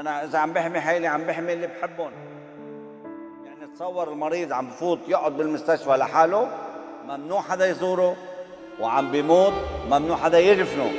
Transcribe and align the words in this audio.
أنا 0.00 0.24
إذا 0.24 0.38
عم 0.38 0.52
بحمي 0.52 0.80
حالي 0.80 1.06
عم 1.06 1.24
بحمي 1.24 1.52
اللي 1.52 1.66
بحبهم. 1.66 2.12
يعني 3.44 3.74
تصور 3.74 4.12
المريض 4.12 4.52
عم 4.52 4.66
بفوت 4.66 4.98
يقعد 5.08 5.36
بالمستشفى 5.36 5.90
لحاله 5.90 6.48
ممنوع 7.04 7.40
حدا 7.42 7.66
يزوره 7.66 8.16
وعم 8.80 9.10
بيموت 9.10 9.52
ممنوع 9.86 10.16
حدا 10.16 10.38
يدفنه 10.38 10.90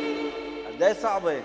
قد 0.68 0.84
إيه 0.84 0.94
صعبة؟ 0.94 1.42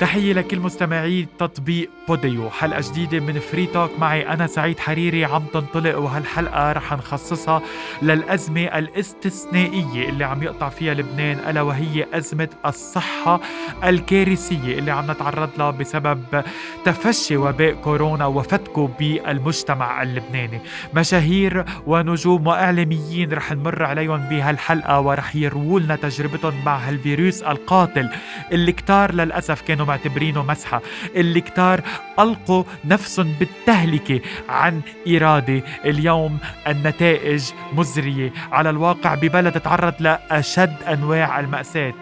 تحية 0.00 0.32
لكل 0.32 0.58
مستمعي 0.60 1.26
تطبيق 1.38 1.90
بوديو. 2.08 2.50
حلقة 2.50 2.80
جديدة 2.90 3.20
من 3.26 3.38
Free 3.38 3.66
Talk 3.66 3.90
معي 3.98 4.28
أنا 4.28 4.46
سعيد 4.46 4.78
حريري 4.78 5.24
عم 5.24 5.42
تنطلق 5.52 5.98
وهالحلقة 5.98 6.72
رح 6.72 6.92
نخصصها 6.92 7.62
للأزمة 8.02 8.60
الاستثنائية 8.78 10.08
اللي 10.08 10.24
عم 10.24 10.42
يقطع 10.42 10.68
فيها 10.68 10.94
لبنان 10.94 11.38
ألا 11.50 11.62
وهي 11.62 12.06
أزمة 12.14 12.48
الصحة 12.66 13.40
الكارثية 13.84 14.78
اللي 14.78 14.90
عم 14.90 15.10
نتعرض 15.10 15.50
لها 15.58 15.70
بسبب 15.70 16.44
تفشي 16.84 17.36
وباء 17.36 17.72
كورونا 17.74 18.26
وفتكه 18.26 18.90
بالمجتمع 18.98 20.02
اللبناني. 20.02 20.60
مشاهير 20.94 21.64
ونجوم 21.86 22.46
وإعلاميين 22.46 23.32
رح 23.32 23.52
نمر 23.52 23.82
عليهم 23.84 24.20
بهالحلقة 24.28 25.00
ورح 25.00 25.36
يرووا 25.36 25.80
لنا 25.80 25.96
تجربتهم 25.96 26.64
مع 26.64 26.76
هالفيروس 26.76 27.42
القاتل 27.42 28.08
اللي 28.52 28.72
كتار 28.72 29.14
للأسف 29.14 29.60
كانوا 29.62 29.87
معتبرينه 29.88 30.42
مسحة 30.42 30.82
اللي 31.16 31.40
كتار 31.40 31.80
ألقوا 32.18 32.64
نفسهم 32.84 33.34
بالتهلكة 33.38 34.20
عن 34.48 34.80
إرادة 35.08 35.62
اليوم 35.84 36.38
النتائج 36.66 37.44
مزرية. 37.72 38.32
على 38.52 38.70
الواقع 38.70 39.14
ببلد 39.14 39.60
تعرض 39.60 39.94
لأشد 40.00 40.82
أنواع 40.88 41.40
المأساة. 41.40 41.94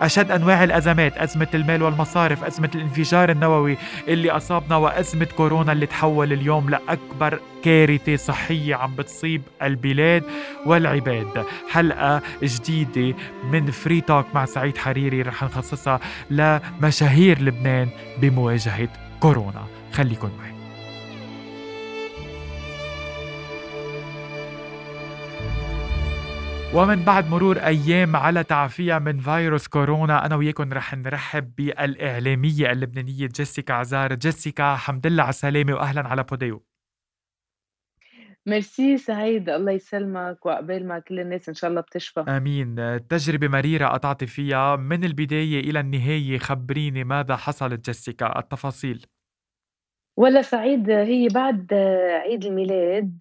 أشد 0.00 0.30
أنواع 0.30 0.64
الأزمات 0.64 1.18
أزمة 1.18 1.48
المال 1.54 1.82
والمصارف 1.82 2.44
أزمة 2.44 2.70
الانفجار 2.74 3.30
النووي 3.30 3.76
اللي 4.08 4.30
أصابنا 4.30 4.76
وأزمة 4.76 5.28
كورونا 5.36 5.72
اللي 5.72 5.86
تحول 5.86 6.32
اليوم 6.32 6.70
لأكبر 6.70 7.40
كارثة 7.66 8.16
صحية 8.16 8.74
عم 8.74 8.96
بتصيب 8.96 9.42
البلاد 9.62 10.22
والعباد. 10.66 11.46
حلقة 11.70 12.22
جديدة 12.42 13.16
من 13.52 13.70
فري 13.70 14.00
توك 14.00 14.26
مع 14.34 14.44
سعيد 14.44 14.78
حريري 14.78 15.22
رح 15.22 15.42
نخصصها 15.42 16.00
لمشاهير 16.30 17.42
لبنان 17.42 17.88
بمواجهة 18.20 18.88
كورونا. 19.20 19.66
خليكن 19.92 20.28
معي. 20.38 20.56
ومن 26.74 27.02
بعد 27.02 27.30
مرور 27.30 27.58
أيام 27.58 28.16
على 28.16 28.44
تعافيها 28.44 28.98
من 28.98 29.18
فيروس 29.18 29.68
كورونا 29.68 30.26
أنا 30.26 30.36
وياكم 30.36 30.72
رح 30.72 30.94
نرحب 30.94 31.54
بالإعلامية 31.56 32.72
اللبنانية 32.72 33.26
جيسيكا 33.26 33.74
عزار. 33.74 34.14
جيسيكا 34.14 34.74
حمد 34.76 35.06
لله 35.06 35.22
على 35.22 35.30
السلامة 35.30 35.74
واهلا 35.74 36.08
على 36.08 36.22
بوديو. 36.22 36.75
ميرسي 38.46 38.96
سعيد 38.96 39.48
الله 39.48 39.72
يسلمك 39.72 40.46
وعقبال 40.46 40.88
ما 40.88 40.98
كل 40.98 41.20
الناس 41.20 41.48
إن 41.48 41.54
شاء 41.54 41.70
الله 41.70 41.80
بتشفى. 41.80 42.20
آمين. 42.20 42.76
تجربة 43.08 43.48
مريرة 43.48 43.86
قطعت 43.86 44.24
فيها. 44.24 44.76
من 44.76 45.04
البداية 45.04 45.60
إلى 45.60 45.80
النهاية 45.80 46.38
خبريني 46.38 47.04
ماذا 47.04 47.36
حصلت 47.36 47.84
جيسيكا. 47.86 48.38
التفاصيل. 48.38 49.06
ولا 50.16 50.42
سعيد 50.42 50.90
هي 50.90 51.28
بعد 51.28 51.74
عيد 52.22 52.44
الميلاد 52.44 53.18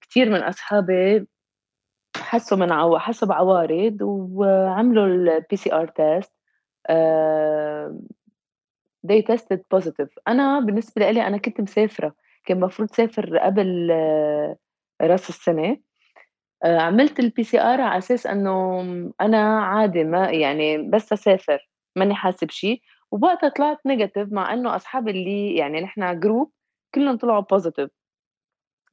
كثير 0.00 0.30
من 0.30 0.40
أصحابي 0.40 1.26
حسوا 2.16 2.58
من 2.58 2.72
عو... 2.72 2.98
حسوا 2.98 3.28
بعوارض 3.28 3.96
وعملوا 4.02 5.06
ال 5.06 5.56
PCR 5.56 5.86
test 5.88 6.32
they 9.06 9.22
tested 9.22 9.60
positive. 9.74 10.08
أنا 10.28 10.60
بالنسبة 10.60 11.10
لي 11.10 11.26
أنا 11.26 11.36
كنت 11.36 11.60
مسافرة. 11.60 12.14
كان 12.48 12.58
المفروض 12.58 12.90
سافر 12.90 13.38
قبل 13.38 13.90
راس 15.02 15.28
السنة. 15.28 15.76
عملت 16.64 17.20
ال 17.20 17.44
PCR 17.44 17.80
على 17.80 17.98
أساس 17.98 18.26
إنه 18.26 18.80
أنا 19.20 19.60
عادي 19.60 20.04
ما 20.04 20.30
يعني 20.30 20.90
بس 20.90 21.12
أسافر 21.12 21.68
ماني 21.96 22.14
حاسة 22.14 22.50
بشيء 22.50 22.80
وبوقتها 23.10 23.48
طلعت 23.48 23.78
negative 23.86 24.32
مع 24.32 24.54
إنه 24.54 24.76
اصحابي 24.76 25.10
اللي 25.10 25.56
يعني 25.56 25.80
نحن 25.80 26.20
group 26.20 26.52
كلهم 26.94 27.16
طلعوا 27.16 27.40
positive 27.40 27.90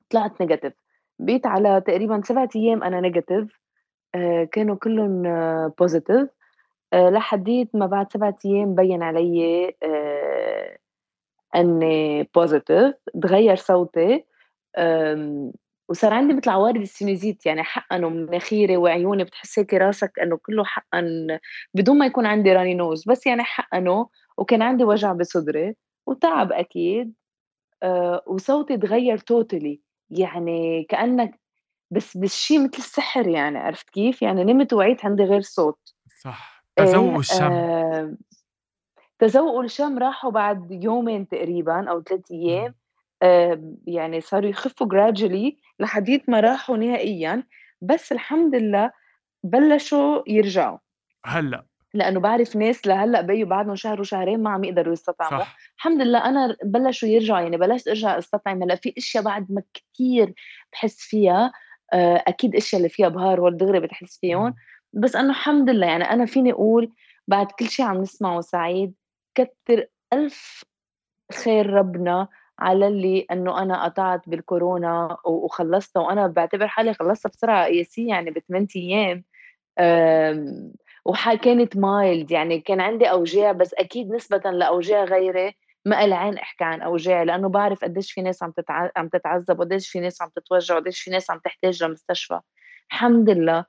طلعت 0.09 0.41
negative 0.41 0.73
بقيت 1.19 1.45
على 1.47 1.81
تقريبا 1.81 2.21
سبعة 2.23 2.49
أيام 2.55 2.83
أنا 2.83 3.01
negative 3.01 3.59
كانوا 4.51 4.75
كلهم 4.75 5.23
positive 5.79 6.29
لحديت 6.93 7.75
ما 7.75 7.85
بعد 7.85 8.13
سبعة 8.13 8.37
أيام 8.45 8.75
بين 8.75 9.03
علي 9.03 9.73
إني 11.55 12.23
positive 12.35 12.93
تغير 13.23 13.55
صوتي 13.55 14.25
وصار 15.89 16.13
عندي 16.13 16.33
مثل 16.33 16.49
عوارض 16.49 16.81
ال 16.81 16.88
sinusite 16.88 17.45
يعني 17.45 17.63
حقنوا 17.63 18.09
مناخيري 18.09 18.77
وعيوني 18.77 19.23
بتحس 19.23 19.59
هيك 19.59 19.73
راسك 19.73 20.19
إنه 20.19 20.37
كله 20.37 20.63
حقن 20.63 21.39
بدون 21.73 21.97
ما 21.97 22.05
يكون 22.05 22.25
عندي 22.25 22.53
runny 22.53 22.73
nose 22.73 23.03
بس 23.07 23.27
يعني 23.27 23.43
حقنوا 23.43 24.05
وكان 24.37 24.61
عندي 24.61 24.83
وجع 24.83 25.13
بصدري 25.13 25.75
وتعب 26.07 26.51
أكيد 26.51 27.13
أه 27.83 28.23
وصوتي 28.27 28.77
تغير 28.77 29.17
توتالي 29.17 29.81
يعني 30.09 30.83
كأنك 30.89 31.39
بس 31.91 32.17
بالشيء 32.17 32.59
مثل 32.59 32.77
السحر 32.77 33.27
يعني 33.27 33.57
عرفت 33.57 33.89
كيف؟ 33.89 34.21
يعني 34.21 34.43
نمت 34.43 34.73
وعيت 34.73 35.05
عندي 35.05 35.23
غير 35.23 35.41
صوت. 35.41 35.93
صح. 36.21 36.65
تذوق 36.75 37.17
الشم. 37.17 37.51
آه 37.51 38.17
تذوق 39.19 39.59
الشم 39.59 39.99
راحوا 39.99 40.31
بعد 40.31 40.83
يومين 40.83 41.27
تقريبا 41.27 41.89
أو 41.89 42.01
ثلاث 42.01 42.31
أيام 42.31 42.75
يعني 43.87 44.21
صاروا 44.21 44.49
يخفوا 44.49 44.87
gradually 44.87 45.53
لحديت 45.79 46.29
ما 46.29 46.39
راحوا 46.39 46.77
نهائيا 46.77 47.43
بس 47.81 48.11
الحمد 48.11 48.55
لله 48.55 48.91
بلشوا 49.43 50.21
يرجعوا. 50.27 50.77
هلأ. 51.25 51.65
لأنه 51.93 52.19
بعرف 52.19 52.55
ناس 52.55 52.87
لهلأ 52.87 53.21
بيو 53.21 53.47
بعدهم 53.47 53.75
شهر 53.75 54.01
وشهرين 54.01 54.43
ما 54.43 54.49
عم 54.49 54.63
يقدروا 54.63 54.93
يستطعموا. 54.93 55.39
صح. 55.39 55.57
الحمد 55.77 56.01
لله 56.01 56.25
أنا 56.25 56.55
بلشوا 56.63 57.09
يرجعوا 57.09 57.39
يعني 57.39 57.57
بلشت 57.57 57.87
أرجع 57.87 58.17
أستطعم. 58.17 58.63
هلأ 58.63 58.75
في 58.75 58.93
أشياء 58.97 59.23
بعد 59.23 59.51
ما 59.51 59.61
كثير 59.73 60.33
بحس 60.73 60.97
فيها 60.99 61.51
آه 61.93 62.23
أكيد 62.27 62.55
أشياء 62.55 62.79
اللي 62.79 62.89
فيها 62.89 63.07
بهار 63.07 63.39
هول 63.39 63.57
دغري 63.57 63.79
بتحس 63.79 64.19
فيهم. 64.19 64.55
بس 64.93 65.15
أنه 65.15 65.29
الحمد 65.29 65.69
لله 65.69 65.87
يعني 65.87 66.03
أنا 66.03 66.25
فيني 66.25 66.51
أقول 66.51 66.91
بعد 67.27 67.51
كل 67.51 67.67
شيء 67.67 67.85
عم 67.85 68.01
نسمعه 68.01 68.41
سعيد 68.41 68.93
كتر 69.35 69.87
ألف 70.13 70.63
خير 71.43 71.69
ربنا 71.69 72.27
على 72.59 72.87
اللي 72.87 73.25
إنه 73.31 73.61
أنا 73.61 73.83
قطعت 73.85 74.29
بالكورونا 74.29 75.17
وخلصتها 75.25 76.01
وأنا 76.01 76.27
بعتبر 76.27 76.67
حالي 76.67 76.93
خلصتها 76.93 77.29
بسرعة. 77.29 77.65
قياسيه 77.65 78.09
يعني 78.09 78.31
بثمان 78.31 78.67
أيام. 78.75 79.23
وكانت 81.05 81.77
mild 81.77 82.31
يعني 82.31 82.59
كان 82.59 82.81
عندي 82.81 83.05
أوجاع 83.05 83.51
بس 83.51 83.73
أكيد 83.73 84.11
نسبة 84.11 84.51
لأوجاع 84.51 85.03
غيري 85.03 85.55
ما 85.85 86.05
إلي 86.05 86.18
عين 86.18 86.37
أحكي 86.37 86.63
عن 86.63 86.81
اوجاعي 86.81 87.25
لأنه 87.25 87.49
بعرف 87.49 87.83
قديش 87.83 88.11
في 88.11 88.21
ناس 88.21 88.43
عم. 88.43 88.53
عم 88.97 89.07
تتعذب 89.07 89.59
وقديش 89.59 89.89
في 89.89 89.99
ناس 89.99 90.21
عم 90.21 90.29
تتوجع 90.35 90.75
وقديش 90.75 91.01
في 91.01 91.11
ناس 91.11 91.31
عم 91.31 91.39
تحتاج 91.39 91.83
لمستشفى. 91.83 92.39
الحمد 92.91 93.29
لله. 93.29 93.65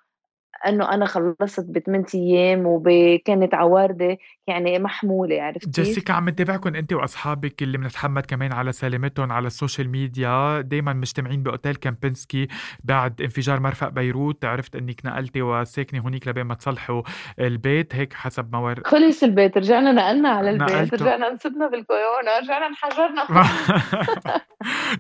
إنه 0.69 0.95
أنا 0.95 1.07
خلصت 1.07 1.65
بثمان 1.65 2.05
أيام 2.15 2.63
وكانت 2.67 3.55
عوارضي 3.55 4.19
يعني 4.47 4.79
محمولة 4.79 5.43
عرفتي؟ 5.43 5.71
جيسيكا 5.71 6.13
عم 6.13 6.29
نتابعكم 6.29 6.75
انت 6.75 6.93
وأصحابك 6.93 7.63
اللي 7.63 7.79
بنتحمد 7.79 8.27
كمان 8.27 8.53
على 8.53 8.73
سلامتهم 8.73 9.33
على 9.33 9.47
ال 9.47 9.53
social 9.53 9.89
media. 9.89 10.61
دائما 10.61 10.93
مجتمعين 10.93 11.43
بأوتيل 11.43 11.77
كامبنسكي 11.77 12.49
بعد 12.85 13.23
انفجار 13.23 13.61
مرفق 13.61 13.89
بيروت. 13.89 14.45
عرفت 14.45 14.77
إنك 14.77 15.07
نقلتي 15.07 15.43
وساكنة 15.43 16.01
هونيك 16.01 16.29
لبين 16.29 16.45
ما 16.45 16.55
تصلحوا 16.55 17.03
البيت 17.39 17.95
هيك 17.95 18.13
حسب 18.13 18.53
ما 18.53 18.59
ور... 18.59 18.81
خلص 18.85 19.23
البيت 19.23 19.59
رجعنا 19.59 19.93
نقلنا 19.93 20.29
على 20.29 20.51
البيت 20.51 20.71
نقلتوا. 20.71 21.07
رجعنا 21.07 21.29
انصبنا 21.29 21.67
بالكورونا 21.69 22.39
رجعنا 22.43 22.67
انحجرنا. 22.67 23.27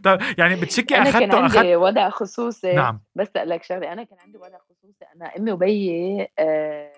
طيب 0.04 0.20
يعني 0.38 0.56
بتشكي 0.60 0.96
أنا 0.96 1.10
كان 1.10 1.30
اخذته 1.30 1.36
عندي 1.36 1.58
أخذت 1.58 1.76
وضع 1.76 2.10
خصوصي. 2.10 2.72
نعم. 2.72 3.00
بس 3.14 3.28
لك 3.36 3.62
شغلة 3.62 3.92
أنا 3.92 4.04
كان 4.04 4.18
عندي 4.24 4.38
وضع 4.38 4.58
خصوصي 4.86 5.04
أنا 5.16 5.36
أمي 5.38 5.52
وبيي 5.52 6.28
آه 6.38 6.92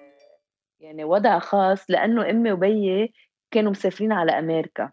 يعني 0.81 1.05
وضع 1.05 1.39
خاص 1.39 1.91
لأنه 1.91 2.31
أمي 2.31 2.53
وبيي 2.53 3.13
كانوا 3.51 3.71
مسافرين 3.71 4.13
على 4.13 4.39
أمريكا. 4.39 4.91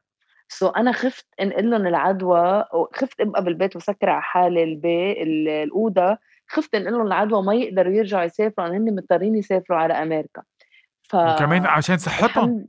سو 0.47 0.68
أنا 0.68 0.92
خفت 0.92 1.27
أنقل 1.42 1.69
لهم 1.69 1.88
العدوى 1.88 2.65
وخفت 2.74 3.21
أبقى 3.21 3.44
بالبيت 3.44 3.75
وسكر 3.75 4.09
على 4.09 4.21
حالي 4.21 4.63
البيت 4.63 5.18
ال- 5.18 5.47
الأوضة. 5.50 6.18
خفت 6.47 6.75
أنقل 6.75 6.94
لهم 6.94 7.07
العدوى 7.07 7.39
وما 7.39 7.53
يقدروا 7.56 7.94
يرجعوا 7.94 8.24
يسافروا 8.24 8.68
لأن 8.68 8.88
هن 8.88 8.95
مضطرين 8.95 9.36
يسافروا 9.36 9.80
على 9.80 9.94
أمريكا. 9.94 10.44
ف 11.03 11.15
وكمان 11.15 11.65
عشان 11.65 11.98
صحتهم؟ 11.98 12.68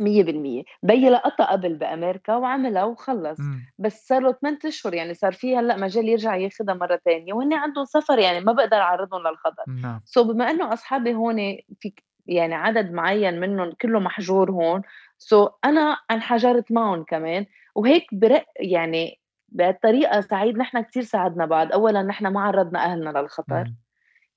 مية 0.00 0.22
بالمية. 0.24 0.62
بيي 0.82 1.10
لقطها 1.10 1.52
قبل 1.52 1.74
بأمريكا 1.74 2.36
وعملها 2.36 2.84
وخلص. 2.84 3.40
مم. 3.40 3.60
بس 3.78 4.06
صار 4.08 4.22
له 4.22 4.32
8 4.32 4.58
أشهر 4.64 4.94
يعني 4.94 5.14
صار 5.14 5.32
في 5.32 5.56
هلأ 5.56 5.76
مجال 5.76 6.08
يرجع 6.08 6.36
ياخذها 6.36 6.74
مرة 6.74 7.00
تانية 7.04 7.32
وهن 7.32 7.52
عندهم 7.52 7.84
سفر 7.84 8.18
يعني 8.18 8.40
ما 8.40 8.52
بقدر 8.52 8.76
أعرضهم 8.76 9.20
للخطر. 9.28 9.64
نعم. 9.82 10.00
so 10.04 10.24
بما 10.24 10.50
إنه 10.50 10.72
أصحابي 10.72 11.14
هون 11.14 11.36
في 11.80 11.92
يعني 12.26 12.54
عدد 12.54 12.92
معين 12.92 13.40
منهم 13.40 13.72
كله 13.80 14.00
محجور 14.00 14.50
هون 14.50 14.82
so 15.18 15.50
أنا 15.64 15.98
انحجرت 16.10 16.72
معهم 16.72 17.04
كمان 17.04 17.46
وهيك 17.74 18.06
برق 18.12 18.44
يعني 18.60 19.20
بطريقة 19.48 20.20
سعيد 20.20 20.58
نحن 20.58 20.80
كتير 20.80 21.02
ساعدنا 21.02 21.46
بعض. 21.46 21.72
أولا 21.72 22.02
نحن 22.02 22.26
ما 22.26 22.40
عرضنا 22.40 22.84
أهلنا 22.84 23.18
للخطر. 23.18 23.64
مم. 23.64 23.76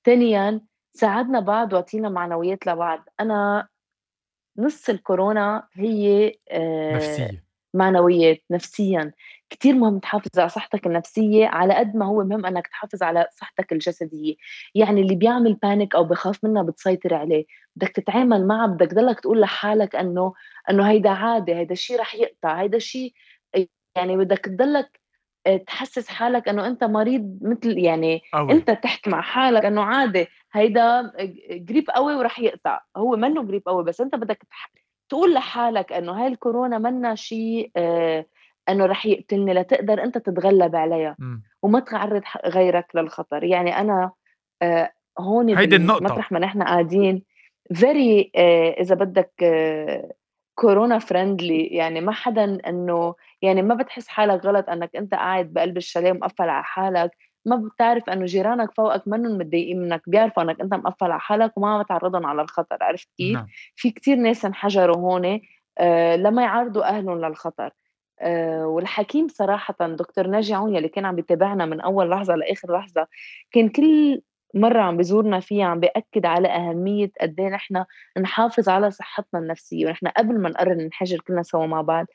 ثانيا 0.04 0.60
ساعدنا 0.92 1.40
بعض 1.40 1.72
وعطينا 1.72 2.08
معنويات 2.08 2.66
لبعض. 2.66 3.04
أنا 3.20 3.68
نص 4.58 4.88
الكورونا 4.90 5.68
هي 5.74 6.34
آه، 6.50 6.94
نفسية. 6.94 7.44
معنويات 7.74 8.42
نفسيا. 8.50 9.12
كتير 9.50 9.74
مهم 9.74 9.98
تحافظ 9.98 10.38
على 10.38 10.48
صحتك 10.48 10.86
النفسية 10.86 11.46
على 11.46 11.74
قد 11.74 11.96
ما 11.96 12.06
هو 12.06 12.24
مهم 12.24 12.46
أنك 12.46 12.66
تحافظ 12.66 13.02
على 13.02 13.26
صحتك 13.32 13.72
الجسدية. 13.72 14.34
يعني 14.74 15.00
اللي 15.00 15.14
بيعمل 15.14 15.54
بانيك 15.54 15.94
أو 15.94 16.04
بخاف 16.04 16.44
منها 16.44 16.62
بتسيطر 16.62 17.14
عليه. 17.14 17.44
بدك 17.76 17.88
تتعامل 17.88 18.46
معها 18.46 18.66
بدك 18.66 18.94
ضلك 18.94 19.20
تقول 19.20 19.40
لحالك 19.40 19.96
أنه 19.96 20.32
أنه 20.70 20.90
هيدا 20.90 21.10
عادي 21.10 21.54
هيدا 21.54 21.72
الشيء 21.72 22.00
رح 22.00 22.14
يقطع 22.14 22.60
هيدا 22.60 22.76
الشيء 22.76 23.12
يعني 23.96 24.16
بدك 24.16 24.38
تضلك 24.38 25.00
آه، 25.46 25.56
تحسس 25.56 26.08
حالك 26.08 26.48
إنه 26.48 26.66
أنت 26.66 26.84
مريض 26.84 27.38
مثل 27.42 27.78
يعني 27.78 28.22
قوي. 28.32 28.52
أنت 28.52 28.70
تحكي 28.70 29.10
مع 29.10 29.20
حالك 29.20 29.64
إنه 29.64 29.82
عادي. 29.82 30.26
هيدا 30.52 31.12
جريب 31.50 31.90
قوي 31.90 32.14
ورح 32.16 32.40
يقطع. 32.40 32.80
هو 32.96 33.16
منه 33.16 33.42
جريب 33.42 33.62
قوي 33.66 33.84
بس 33.84 34.00
انت 34.00 34.14
بدك 34.14 34.46
تقول 35.08 35.34
لحالك 35.34 35.92
إنه 35.92 36.12
هاي 36.12 36.26
الكورونا 36.26 36.78
منا 36.78 37.14
شيء 37.14 37.70
آه 37.76 38.26
إنه 38.68 38.86
رح 38.86 39.06
يقتلني 39.06 39.54
لتقدر 39.54 40.02
أنت 40.02 40.18
تتغلب 40.18 40.76
عليها. 40.76 41.16
وما 41.62 41.80
تعرض 41.80 42.22
غيرك 42.46 42.86
للخطر. 42.94 43.44
يعني 43.44 43.78
أنا 43.78 44.10
آه 44.62 44.92
هون 45.18 45.56
هيدي 45.56 45.76
النقطة. 45.76 46.04
مطرح 46.04 46.32
ما 46.32 46.38
نحن 46.38 46.62
قاعدين 46.62 47.22
very 47.74 48.32
آه 48.36 48.70
إذا 48.70 48.94
بدك 48.94 49.32
آه 49.42 50.12
Corona 50.54 50.98
friendly 50.98 51.66
يعني 51.66 52.00
ما 52.00 52.12
حدا 52.12 52.58
إنه 52.66 53.14
يعني 53.42 53.62
ما 53.62 53.74
بتحس 53.74 54.08
حالك 54.08 54.44
غلط 54.44 54.68
إنك 54.68 54.96
أنت 54.96 55.14
قاعد 55.14 55.52
بقلب 55.52 55.76
الشاليه 55.76 56.12
مقفل 56.12 56.48
على 56.48 56.64
حالك. 56.64 57.10
ما 57.44 57.56
بتعرف 57.56 58.10
إنه 58.10 58.24
جيرانك 58.24 58.74
فوقك 58.74 59.08
منهم 59.08 59.38
متضايقين 59.38 59.82
منك 59.82 60.02
بيعرفوا 60.06 60.42
إنك 60.42 60.60
أنت 60.60 60.74
مقفل 60.74 61.04
على 61.06 61.20
حالك 61.20 61.58
وما 61.58 61.82
بتعرضهم 61.82 62.26
على 62.26 62.42
الخطر 62.42 62.76
عرفت 62.80 63.08
كيف؟ 63.16 63.34
نعم 63.34 63.46
في 63.76 63.90
كتير 63.90 64.16
ناس 64.16 64.44
انحجروا 64.44 64.96
هون 64.96 65.40
آه 65.78 66.16
لما 66.16 66.42
يعرضوا 66.42 66.84
أهلهم 66.84 67.24
للخطر 67.24 67.70
آه 68.20 68.66
والحكيم 68.66 69.28
صراحة 69.28 69.74
دكتور 69.80 70.26
ناجي 70.26 70.54
عون 70.54 70.74
يلي 70.74 70.88
كان 70.88 71.04
عم 71.04 71.16
بيتابعنا 71.16 71.66
من 71.66 71.80
أول 71.80 72.10
لحظة 72.10 72.34
لآخر 72.34 72.78
لحظة 72.78 73.06
كان 73.52 73.68
كل 73.68 74.22
مرة 74.54 74.80
عم 74.80 74.96
بزورنا 74.96 75.40
فيها 75.40 75.66
عم 75.66 75.80
بيأكد 75.80 76.26
على 76.26 76.48
أهمية 76.48 77.10
قد 77.20 77.40
إيه 77.40 77.48
نحن 77.48 77.84
نحافظ 78.18 78.68
على 78.68 78.90
صحتنا 78.90 79.40
النفسية 79.40 79.86
ونحن 79.86 80.06
قبل 80.06 80.38
ما 80.38 80.48
نقرر 80.48 80.74
ننحجر 80.74 81.20
كلنا 81.20 81.42
سوا 81.42 81.66
مع 81.66 81.80
بعض 81.80 82.06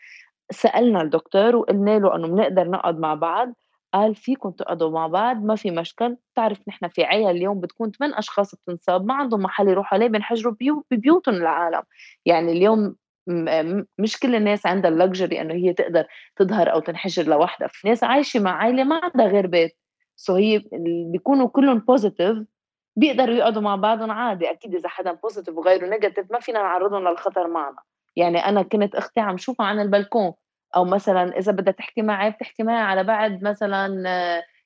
سألنا 0.51 1.01
الدكتور 1.01 1.56
وقلنا 1.56 2.00
له 2.00 2.16
إنه 2.16 2.27
بنقدر 2.27 2.69
نقعد 2.69 3.00
مع 3.00 3.13
بعض 3.13 3.54
قال 3.96 4.16
فيكم 4.16 4.52
تقعدوا 4.52 4.90
مع 4.92 5.08
بعض 5.08 5.44
ما 5.44 5.56
في 5.56 5.72
مشكل. 5.72 6.18
بتعرف 6.34 6.60
نحن 6.68 6.88
في 6.88 7.04
عيا 7.04 7.32
اليوم 7.32 7.60
بتكون 7.60 7.92
ثمان 7.92 8.14
أشخاص 8.14 8.56
بتنصاب 8.56 9.06
ما 9.06 9.14
عندهم 9.14 9.40
محل 9.40 9.68
يروحوا 9.68 9.98
عليه 9.98 10.08
بينحجروا 10.08 10.54
بيو 10.54 10.86
ببيوتهم 10.92 11.36
العالم 11.36 11.84
يعني 12.26 12.52
اليوم 12.52 12.96
مش 14.00 14.20
كل 14.20 14.36
الناس 14.36 14.66
عندها 14.66 14.92
اللكجري 14.92 15.42
إنه 15.42 15.54
هي 15.54 15.74
تقدر 15.74 16.06
تظهر 16.36 16.74
أو 16.74 16.80
تنحجر 16.80 17.24
لوحدها. 17.24 17.68
في 17.72 17.88
ناس 17.88 18.04
عايشة 18.04 18.40
مع 18.40 18.52
عائله 18.52 18.84
ما 18.84 19.00
عندها 19.04 19.28
غير 19.28 19.48
بيت. 19.48 19.78
so 20.16 20.36
هي 20.36 20.62
بيكونوا 21.12 21.48
كلهم 21.48 21.80
positive 21.80 22.38
بيقدروا 22.96 23.36
يقعدوا 23.36 23.62
مع 23.62 23.76
بعضهم 23.76 24.12
عادي. 24.12 24.52
أكيد 24.52 24.76
إذا 24.76 24.90
حدا 24.90 25.12
positive 25.14 25.58
وغيره 25.58 25.88
negative 25.88 26.32
ما 26.32 26.40
فينا 26.40 26.60
نعرضهم 26.60 27.08
للخطر 27.08 27.48
معنا. 27.48 27.78
يعني 28.16 28.38
أنا 28.38 28.62
كنت 28.62 28.96
أختي 28.96 29.20
عم 29.20 29.38
شوفها 29.38 29.66
عن 29.66 29.80
البلكون. 29.80 30.34
أو 30.75 30.86
مثلا 30.86 31.38
إذا 31.38 31.51
بدها 31.51 31.74
تحكي 31.74 32.01
معي 32.01 32.31
بتحكي 32.31 32.63
معي 32.63 32.81
على 32.81 33.04
بعد 33.04 33.44
مثلا 33.44 33.88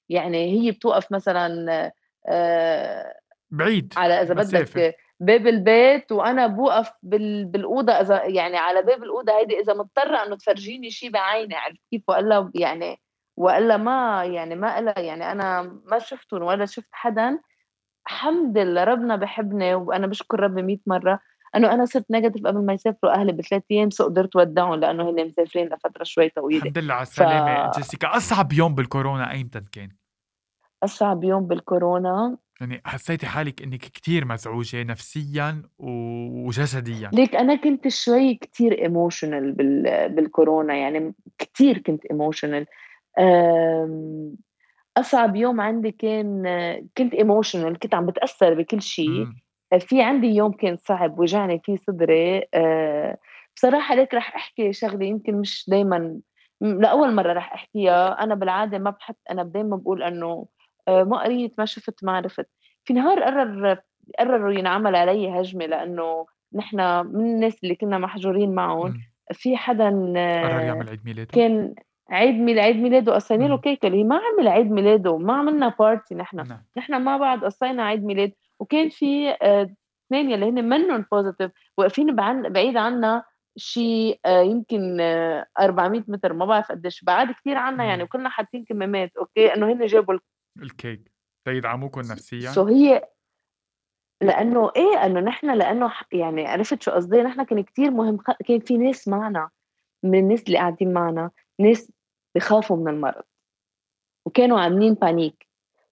يعني 0.10 0.62
هي 0.62 0.72
بتوقف 0.72 1.12
مثلا 1.12 1.92
آه، 2.28 3.14
بعيد 3.52 3.94
على 3.98 4.22
إذا 4.22 4.34
بدك 4.34 4.96
باب 5.20 5.48
البيت 5.48 6.12
وأنا 6.12 6.48
بوقف 6.48 6.92
بال... 7.04 7.46
بالأوضة 7.46 7.94
إذا 7.94 8.24
يعني 8.24 8.58
على 8.58 8.82
باب 8.82 9.04
الأوضة 9.04 9.38
هيدي 9.38 9.60
إذا 9.60 9.74
مضطرة 9.74 10.24
إنه 10.26 10.36
تفرجيني 10.36 10.90
شيء 10.90 11.10
بعيني 11.10 11.56
عرفت 11.56 11.80
كيف؟ 11.92 12.04
وإلا 12.08 12.52
يعني 12.56 13.00
وإلا 13.38 13.78
ما 13.78 14.24
يعني 14.26 14.56
ما 14.56 14.80
إلا 14.80 15.00
يعني 15.00 15.32
أنا 15.32 15.62
ما 15.86 16.00
شفتهم 16.00 16.44
ولا 16.44 16.66
شفت 16.66 16.90
حدا. 16.92 17.40
الحمد 18.08 18.58
لله 18.58 18.84
ربنا 18.84 19.16
بحبني 19.16 19.76
وأنا 19.76 20.08
بشكر 20.08 20.40
ربي 20.40 20.62
100 20.62 20.78
مرة. 20.86 21.20
انه 21.56 21.74
أنا 21.74 21.86
صرت 21.86 22.12
negative 22.12 22.48
قبل 22.48 22.66
ما 22.66 22.74
يسافروا 22.74 23.14
أهلي 23.14 23.32
بثلاث 23.32 23.64
أيام 23.72 23.90
so 23.90 24.06
قدرت 24.06 24.36
ودعهم 24.36 24.76
لأنه 24.76 25.10
هن 25.10 25.26
مسافرين 25.28 25.68
لفترة 25.68 26.04
شوي 26.04 26.30
طويلة. 26.30 26.58
الحمد 26.58 26.78
لله 26.78 26.94
على 26.94 27.04
السلامة 27.04 27.72
ف... 27.72 27.78
جيسيكا. 27.78 28.18
أصعب 28.18 28.54
يوم 28.54 28.76
بالكورونا 28.76 29.32
ايمتى 29.32 29.62
كان؟ 29.72 29.90
أصعب 30.84 31.24
يوم 31.24 31.48
بالكورونا. 31.48 32.38
يعني 32.62 32.82
حسيتي 32.86 33.28
حالك 33.28 33.62
إنك 33.62 33.80
كتير 33.80 34.26
مزعوجة 34.26 34.84
نفسيا 34.84 35.64
وجسديا؟ 35.80 37.10
ليك 37.14 37.36
أنا 37.36 37.56
كنت 37.56 37.88
شوي 37.88 38.36
كتير 38.36 38.82
emotional 38.82 39.52
بال... 39.52 40.10
بالكورونا 40.10 40.76
يعني 40.76 41.14
كتير 41.38 41.78
كنت 41.78 42.06
emotional. 42.06 42.66
أصعب 44.98 45.36
يوم 45.36 45.62
عندي 45.62 45.92
كان 45.92 46.44
كنت 46.98 47.14
ايموشنال 47.14 47.80
كنت 47.80 47.96
عم 47.96 48.06
بتأثر 48.06 48.54
بكل 48.54 48.82
شيء. 48.82 49.28
في 49.80 50.02
عندي 50.02 50.28
يوم 50.28 50.52
كان 50.52 50.78
صعب 50.78 51.20
وجعني 51.20 51.62
فيه 51.66 51.76
صدري 51.76 52.44
أه 52.54 53.18
بصراحة 53.56 53.96
ليك 53.96 54.14
رح 54.14 54.36
أحكي 54.36 54.74
شغلة 54.74 55.06
يمكن 55.06 55.36
مش 55.36 55.70
دايما 55.70 56.20
لأول 56.62 57.16
مرة 57.16 57.34
رح 57.34 57.54
أحكيها. 57.54 58.24
أنا 58.24 58.36
بالعادة 58.36 58.80
ما 58.80 58.90
بحط 58.90 59.18
أنا 59.32 59.44
دايما 59.44 59.78
بقول 59.78 60.04
إنه 60.04 60.46
أه 60.88 61.04
ما 61.04 61.24
قريت 61.24 61.54
ما 61.58 61.66
شفت 61.66 62.04
ما 62.04 62.12
عرفت. 62.12 62.48
في 62.84 62.94
نهار 62.94 63.24
قرر 63.24 63.78
قرروا 64.20 64.52
ينعمل 64.52 64.96
علي 64.96 65.42
هجمة 65.42 65.66
لأنه 65.66 66.26
نحن 66.54 67.06
من 67.06 67.22
الناس 67.22 67.64
اللي 67.64 67.76
كنا 67.76 67.98
محجورين 67.98 68.56
معهم. 68.56 69.02
في 69.32 69.58
حدا 69.58 69.90
قرر 69.90 70.62
يعمل 70.62 70.90
عيد 70.90 71.06
ميلاده؟ 71.06 71.30
كان 71.34 71.76
عيد 72.10 72.36
ميلاد 72.36 72.64
عيد 72.64 72.76
ميلاده 72.76 73.14
قصينا 73.14 73.46
له 73.46 73.58
كيكة 73.58 73.88
اللي 73.88 74.04
ما 74.04 74.16
عمل 74.16 74.48
عيد 74.48 74.72
ميلاده 74.72 75.18
ما 75.18 75.34
عملنا 75.34 75.74
party 75.80 76.16
نحن. 76.16 76.38
نعم. 76.38 76.64
نحن 76.78 77.02
مع 77.02 77.18
بعض 77.18 77.46
قصينا 77.46 77.84
عيد 77.84 78.04
ميلاد. 78.04 78.32
وكان 78.60 78.90
في 78.90 79.30
آه، 79.30 79.76
اثنين 80.08 80.32
يلي 80.32 80.50
هن 80.50 80.70
منهم 80.70 81.06
positive 81.12 81.52
واقفين 81.78 82.16
بعيد 82.50 82.78
عنا 82.78 83.24
شيء 83.58 84.20
آه، 84.26 84.42
يمكن 84.42 84.98
400 85.60 86.00
آه، 86.00 86.04
متر 86.08 86.34
ما 86.34 86.46
بعرف 86.46 86.72
قديش 86.72 87.04
بعد 87.04 87.32
كثير 87.32 87.58
عنا 87.58 87.84
يعني 87.84 88.04
وكلنا 88.04 88.30
حاطين 88.30 88.66
كمامات 88.66 89.18
okay؟ 89.18 89.54
إنه 89.54 89.72
هن 89.72 89.86
جابوا 89.86 90.20
الكيك. 90.62 91.12
تيدعموكم 91.46 92.02
نفسيا؟ 92.02 92.52
so 92.52 92.66
هي 92.66 93.10
لأنه 94.22 94.72
إيه 94.76 95.06
إنه 95.06 95.20
نحن 95.20 95.52
لأنه 95.52 95.94
يعني 96.12 96.48
عرفت 96.48 96.82
شو 96.82 96.92
قصدي؟ 96.92 97.24
نحن 97.24 97.44
كان 97.44 97.64
كثير 97.64 97.92
مهم 97.92 98.18
كان 98.48 98.60
في 98.60 98.78
ناس 98.78 99.08
معنا 99.08 99.50
من 100.04 100.20
الناس 100.20 100.44
اللي 100.44 100.58
قاعدين 100.58 100.94
معنا 100.94 101.32
ناس 101.60 101.92
بخافوا 102.36 102.78
من 102.78 102.88
المرض 102.88 103.24
وكانوا 104.26 104.60
عاملين 104.60 104.94
panic 104.94 105.49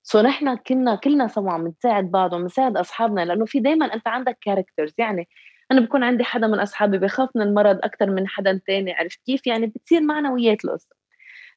so 0.10 0.22
نحن 0.22 0.56
كنا 0.56 0.96
كلنا 0.96 1.28
سوا 1.28 1.52
عم 1.52 1.68
نساعد 1.68 2.12
بعض 2.12 2.34
وعم 2.34 2.46
نساعد 2.46 2.78
أصحابنا 2.78 3.26
لأنه 3.26 3.46
في 3.46 3.60
دائما 3.60 3.86
أنت 3.86 4.08
عندك 4.08 4.38
characters 4.42 4.94
يعني 4.98 5.28
أنا 5.72 5.82
بكون 5.82 6.04
عندي 6.04 6.24
حدا 6.24 6.48
من 6.48 6.60
أصحابي 6.60 6.98
بخاف 6.98 7.30
من 7.36 7.42
المرض 7.42 7.80
أكثر 7.84 8.10
من 8.10 8.28
حدا 8.28 8.62
تاني 8.68 8.94
عرفت 8.94 9.20
كيف؟ 9.26 9.48
يعني 9.48 9.68
بتصير 9.68 10.02
معنويات 10.02 10.66
القصة. 10.66 10.96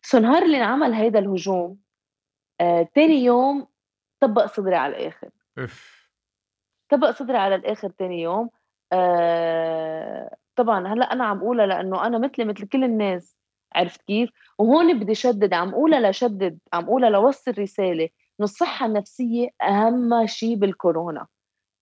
so 0.02 0.18
نهار 0.18 0.42
اللي 0.42 0.56
انعمل 0.56 0.92
هيدا 0.92 1.18
الهجوم 1.18 1.78
آه، 2.60 2.88
تاني 2.94 3.24
يوم 3.24 3.66
طبق 4.20 4.46
صدري 4.46 4.76
على 4.76 4.96
الآخر. 4.96 5.30
اف 5.58 6.10
طبق 6.88 7.10
صدري 7.10 7.36
على 7.38 7.54
الآخر 7.54 7.90
تاني 7.90 8.22
يوم 8.22 8.50
آه 8.92 10.36
طبعا 10.56 10.88
هلأ 10.88 11.12
أنا 11.12 11.24
عم 11.24 11.38
أقولها 11.38 11.66
لأنه 11.66 12.06
أنا 12.06 12.18
مثلي 12.18 12.44
مثل 12.44 12.68
كل 12.68 12.84
الناس 12.84 13.36
عرفت 13.74 14.02
كيف؟ 14.02 14.30
وهون 14.58 15.00
بدي 15.00 15.14
شدد 15.14 15.54
عم 15.54 15.74
قولها 15.74 16.10
لشدد 16.10 16.58
عم 16.72 16.86
قولها 16.86 17.10
لوصل 17.10 17.52
رسالة. 17.58 18.08
إنه 18.40 18.44
الصحة 18.44 18.86
النفسية 18.86 19.48
أهم 19.62 20.26
شيء 20.26 20.54
بالكورونا. 20.54 21.26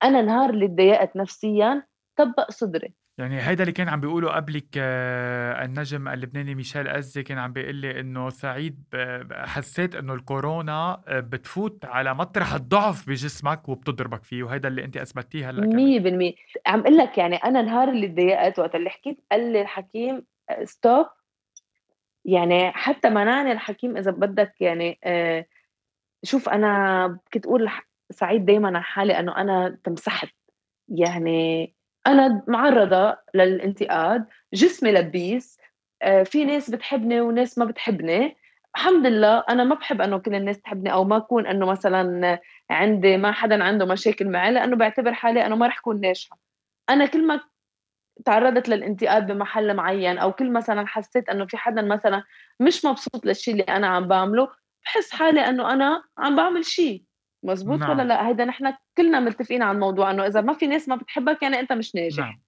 أنا 0.02 0.22
نهار 0.22 0.50
اللي 0.50 0.68
تضايقت 0.68 1.16
نفسيا 1.16 1.82
طبق 2.16 2.50
صدري. 2.50 2.94
يعني 3.18 3.40
هيدا 3.40 3.62
اللي 3.62 3.72
كان 3.72 3.88
عم 3.88 4.00
بيقوله 4.00 4.30
قبلك 4.30 4.66
آه، 4.76 5.64
النجم 5.64 6.08
اللبناني 6.08 6.54
ميشيل 6.54 6.88
أزي 6.88 7.22
كان 7.22 7.38
عم 7.38 7.52
بيقول 7.52 7.74
لي 7.74 8.00
إنه 8.00 8.30
سعيد 8.30 8.84
حسيت 9.32 9.94
إنه 9.94 10.14
الكورونا 10.14 11.02
آه، 11.06 11.20
بتفوت 11.20 11.84
على 11.84 12.14
مطرح 12.14 12.54
الضعف 12.54 13.08
بجسمك 13.08 13.68
وبتضربك 13.68 14.24
فيه 14.24 14.42
وهيدا 14.42 14.68
اللي 14.68 14.84
أنت 14.84 14.96
اثبتيه 14.96 15.50
هلا 15.50 15.62
100% 15.62 16.34
عم 16.66 16.80
أقول 16.80 16.96
لك 16.96 17.18
يعني 17.18 17.36
أنا 17.36 17.62
نهار 17.62 17.88
اللي 17.88 18.08
تضايقت 18.08 18.58
وقت 18.58 18.74
اللي 18.74 18.90
حكيت 18.90 19.24
قال 19.32 19.52
لي 19.52 19.60
الحكيم 19.62 20.22
ستوب 20.64 21.06
آه، 21.06 21.14
يعني 22.24 22.72
حتى 22.72 23.10
منعني 23.10 23.52
الحكيم 23.52 23.96
إذا 23.96 24.10
بدك 24.10 24.60
يعني 24.60 24.98
شوف 26.24 26.48
أنا 26.48 27.18
كنت 27.34 27.46
أقول 27.46 27.70
سعيد 28.10 28.44
دايما 28.46 28.68
على 28.68 28.82
حالي 28.82 29.18
إنه 29.18 29.36
أنا 29.36 29.78
تمسحت 29.84 30.28
يعني 30.88 31.74
أنا 32.06 32.44
معرّضة 32.48 33.16
للانتقاد، 33.34 34.26
جسمي 34.54 34.92
لبّيس، 34.92 35.58
آآ 36.02 36.24
في 36.24 36.44
ناس 36.44 36.70
بتحبني 36.70 37.20
وناس 37.20 37.58
ما 37.58 37.64
بتحبني، 37.64 38.36
الحمد 38.76 39.06
لله 39.06 39.44
أنا 39.50 39.64
ما 39.64 39.74
باحب 39.74 40.00
إنه 40.02 40.18
كل 40.18 40.34
الناس 40.34 40.60
تحبني 40.62 40.92
أو 40.92 41.04
ما 41.04 41.16
أكون 41.16 41.46
إنه 41.46 41.66
مثلًا 41.66 42.40
عندي 42.70 43.16
ما 43.16 43.32
حدًا 43.32 43.64
عنده 43.64 43.86
مشاكل 43.86 44.28
معي، 44.30 44.52
لإنه 44.52 44.76
باعتبر 44.76 45.14
حالي 45.14 45.46
أنا 45.46 45.54
ما 45.56 45.66
رح 45.66 45.80
كون 45.80 46.00
ناجحة. 46.00 46.38
أنا 46.90 47.06
كل 47.06 47.26
ما 47.26 47.40
تعرّضت 48.24 48.68
للانتقاد 48.68 49.26
بمحل 49.32 49.74
معيّن 49.76 50.18
أو 50.18 50.32
كل 50.32 50.52
مثلًا 50.52 50.86
حسّيت 50.86 51.28
إنه 51.30 51.46
في 51.46 51.56
حدًا 51.56 51.82
مثلًا 51.82 52.24
مش 52.60 52.84
مبسوط 52.84 53.26
للشي 53.26 53.50
اللي 53.52 53.62
أنا 53.62 53.86
عم 53.86 54.08
باعمله، 54.08 54.48
باحس 54.84 55.10
حالي 55.12 55.40
إنه 55.40 55.72
أنا 55.72 56.02
عم 56.18 56.36
باعمل 56.36 56.64
شي، 56.64 57.04
مضبوط 57.42 57.88
والّا 57.88 58.02
نعم. 58.02 58.08
لأ؟ 58.08 58.28
هيدا 58.28 58.44
نحن 58.44 58.74
كلنا 58.96 59.20
متّفقين 59.20 59.62
على 59.62 59.74
الموضوع 59.74 60.10
إنه 60.10 60.26
إذا 60.26 60.40
ما 60.40 60.52
في 60.54 60.66
ناس 60.66 60.88
ما 60.88 60.96
بتحبك 60.96 61.42
يعني 61.42 61.60
أنت 61.60 61.72
مش 61.72 61.94
ناجح، 61.94 62.18
نعم. 62.18 62.42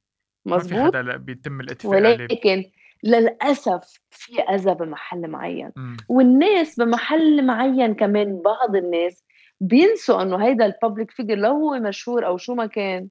ما 0.46 0.58
في؟ 0.58 0.74
حدا 0.84 1.02
لا 1.02 1.16
بيتم 1.16 1.60
الاتفاق 1.60 1.92
عليه. 1.94 2.28
ولكن 2.28 2.64
للأسف 3.04 4.00
في 4.10 4.40
أذى 4.42 4.74
بمحل 4.74 5.28
معيّن، 5.28 5.72
إمم، 5.76 5.96
والناس 6.08 6.80
بمحل 6.80 7.46
معيّن 7.46 7.94
كمان 7.94 8.42
بعض 8.42 8.76
الناس 8.76 9.24
بينسوا 9.60 10.22
إنه 10.22 10.44
هيدا 10.46 10.70
الpublic 10.70 11.06
figure 11.22 11.30
لو 11.38 11.50
هو 11.50 11.78
مشهور 11.80 12.26
أو 12.26 12.36
شو 12.38 12.54
ما 12.54 12.66
كان، 12.66 13.08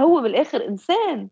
هو 0.00 0.20
بالآخر 0.22 0.68
إنسان. 0.68 1.30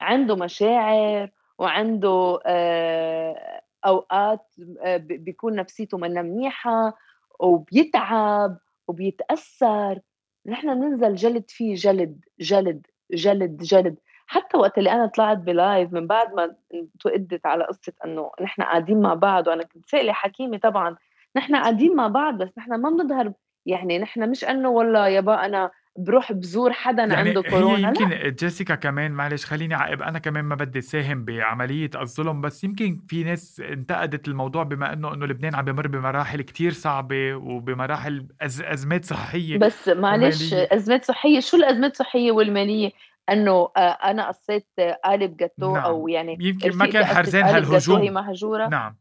عنده 0.00 0.36
مشاعر 0.36 1.30
وعنده 1.58 2.38
آآ 2.46 3.59
أوقات 3.86 4.46
آآ 4.82 4.96
ب 4.96 5.06
بيكون 5.08 5.54
نفسيته 5.56 5.98
منا 5.98 6.22
منيحة 6.22 6.94
وبيتعب 7.40 8.58
وبيتأثّر، 8.88 9.98
نحن 10.46 10.68
ننزل 10.68 11.14
جلد 11.14 11.44
فيه 11.50 11.74
جلد، 11.74 12.20
جلد، 12.40 12.86
جلد، 13.12 13.56
جلد، 13.62 13.96
حتى 14.26 14.56
وقت 14.58 14.78
اللي 14.78 14.92
أنا 14.92 15.06
طلعت 15.06 15.38
بlive 15.38 15.92
من 15.94 16.06
بعد 16.06 16.34
ما 16.34 16.56
انتقدت 16.74 17.46
على 17.46 17.64
قصة 17.64 17.92
إنه 18.04 18.30
نحن 18.42 18.62
قاعدين 18.62 19.00
مع 19.02 19.14
بعض 19.14 19.48
وأنا 19.48 19.62
كنت 19.64 19.90
سائلة 19.90 20.12
حكيمي 20.12 20.58
طبعًا، 20.58 20.96
نحن 21.36 21.56
قاعدين 21.56 21.96
مع 21.96 22.08
بعض 22.08 22.38
بس 22.38 22.58
نحن 22.58 22.74
ما 22.74 22.90
بنظهر. 22.90 23.32
يعني 23.66 23.98
نحن 23.98 24.30
مش 24.30 24.44
إنه 24.44 24.68
والله 24.70 25.08
يابا 25.08 25.44
أنا 25.46 25.70
باروح 26.04 26.32
بازور 26.32 26.72
حدًا 26.72 27.04
يعني 27.04 27.30
عنده 27.30 27.42
كورونا،. 27.42 27.92
يمكن 27.92 28.08
جيسيكا 28.38 28.74
كمان 28.74 29.12
معلش 29.12 29.44
خلّيني 29.46 29.74
أعقّب، 29.74 30.02
أنا 30.02 30.18
كمان 30.18 30.44
ما 30.44 30.54
بدي 30.54 30.80
ساهم 30.80 31.24
بعملية 31.24 31.90
الظُلم، 31.94 32.40
بس 32.40 32.64
يمكن 32.64 33.00
في 33.08 33.24
ناس 33.24 33.60
انتقدت 33.60 34.28
الموضوع 34.28 34.62
بما 34.62 34.92
إنه 34.92 35.14
إنه 35.14 35.26
لبنان 35.26 35.54
عم 35.54 35.64
بيمُر 35.64 35.86
بمراحل 35.88 36.42
كتير 36.42 36.72
صعبة 36.72 37.34
وبمراحل 37.34 38.28
أز 38.40 38.62
أزمات 38.62 39.04
صحية 39.04 39.60
بس 39.60 39.88
معلش 39.88 40.52
ومالية. 40.52 40.70
أزمات 40.72 41.04
صحية، 41.04 41.40
شو 41.40 41.56
الأزمات 41.56 41.92
الصحية 41.92 42.32
والمالية؟ 42.32 42.92
إنه 43.30 43.68
آآ 43.76 43.80
أنا 43.90 44.28
قصّيت 44.28 44.68
قالب 45.04 45.36
جاتوه 45.36 45.78
نعم، 45.78 45.84
أو 45.84 46.08
يعني 46.08 46.40
يمكن 46.40 46.72
ما 46.76 46.86
كان 46.86 47.06
حرزان 47.06 47.48
هي 47.48 47.56
هالهجوم، 47.56 48.10
مهجورة، 48.10 48.72
نعم، 48.72 48.98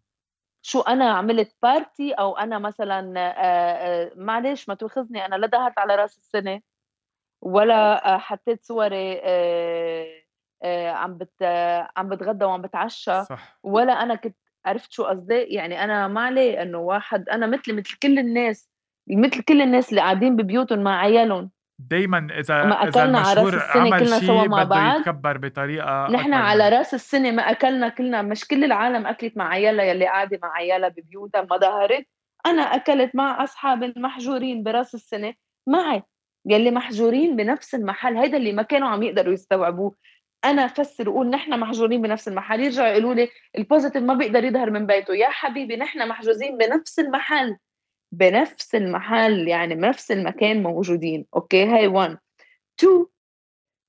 شو 0.63 0.81
أنا 0.81 1.11
عملت 1.11 1.49
party 1.67 2.19
أو 2.19 2.37
أنا 2.37 2.59
مثلًا 2.59 3.13
آآ 3.19 4.03
آآ 4.05 4.11
معلش 4.17 4.69
ما 4.69 4.75
تواخذني 4.75 5.25
أنا 5.25 5.35
لا 5.35 5.47
دهرت 5.47 5.79
على 5.79 5.95
رأس 5.95 6.17
السنة. 6.17 6.61
ولا 7.41 8.13
آآ 8.15 8.17
حطيت 8.17 8.63
صوري 8.65 9.21
آآ 9.23 10.05
آآ 10.63 10.91
عم 10.91 11.17
بت 11.17 11.43
عم 11.97 12.09
باتغدى 12.09 12.45
وعم 12.45 12.61
باتعشى 12.61 13.21
صح. 13.23 13.59
ولا 13.63 13.93
أنا 13.93 14.15
كنت 14.15 14.37
عرفت 14.65 14.91
شو 14.91 15.03
قصدي؟ 15.03 15.35
يعني 15.35 15.83
أنا 15.83 16.07
ما 16.07 16.21
عليه 16.21 16.61
إنه 16.61 16.77
واحد 16.77 17.29
أنا 17.29 17.47
مثلي 17.47 17.73
مثل 17.73 17.97
كل 18.03 18.19
الناس، 18.19 18.69
مثل 19.09 19.41
كل 19.41 19.61
الناس 19.61 19.89
اللي 19.89 20.01
قاعدين 20.01 20.35
ببيوتهم 20.35 20.79
مع 20.79 20.99
عيالهم. 20.99 21.51
دايمًا 21.79 22.27
إذا 22.39 22.63
ما 22.63 22.75
إذا 22.75 22.89
أكلنا 22.89 23.19
على 23.19 23.41
رأس 23.41 23.53
عمل 23.55 23.99
كلنا 23.99 24.19
سوا 24.19 24.45
مع 24.45 24.63
بده 24.63 24.75
بعض، 24.75 24.99
يتكبّر 24.99 25.37
بطريقة 25.37 26.11
نحن 26.11 26.33
على 26.33 26.69
رأس 26.69 26.93
السنة 26.93 27.31
ما 27.31 27.51
أكلنا 27.51 27.89
كلنا 27.89 28.21
مش 28.21 28.47
كل 28.47 28.63
العالم 28.63 29.07
أكلت 29.07 29.37
مع 29.37 29.47
عيالها 29.49 29.85
يلّي 29.85 30.05
قاعدة 30.05 30.39
مع 30.43 30.53
عيالها 30.53 30.89
ببيوتها 30.89 31.41
ما 31.41 31.57
ظهرت، 31.57 32.05
أنا 32.45 32.61
أكلت 32.61 33.15
مع 33.15 33.43
أصحابي 33.43 33.85
المحجورين 33.85 34.63
برأس 34.63 34.95
السنة 34.95 35.33
معي، 35.67 36.03
يلّي 36.45 36.71
محجورين 36.71 37.35
بنفس 37.35 37.75
المحل، 37.75 38.17
هيدا 38.17 38.37
اللي 38.37 38.53
ما 38.53 38.63
كانوا 38.63 38.87
عم 38.87 39.03
يقدروا 39.03 39.33
يستوعبوه، 39.33 39.95
أنا 40.45 40.65
أفسّر 40.65 41.09
وأقول 41.09 41.29
نحن 41.29 41.59
محجورين 41.59 42.01
بنفس 42.01 42.27
المحل، 42.27 42.59
يرجعوا 42.59 42.87
يقولوا 42.87 43.13
لي 43.13 43.29
الpositive 43.57 43.97
ما 43.97 44.13
بيقدر 44.13 44.43
يظهر 44.43 44.71
من 44.71 44.85
بيته، 44.85 45.13
يا 45.15 45.29
حبيبي 45.29 45.75
نحن 45.75 46.07
محجوزين 46.07 46.57
بنفس 46.57 46.99
المحل، 46.99 47.57
بنفس 48.11 48.75
المحل 48.75 49.47
يعني 49.47 49.75
بنفس 49.75 50.11
المكان 50.11 50.63
موجودين، 50.63 51.25
أوكي؟ 51.35 51.65
هاي 51.65 51.87
1، 51.87 52.17
2 52.79 53.05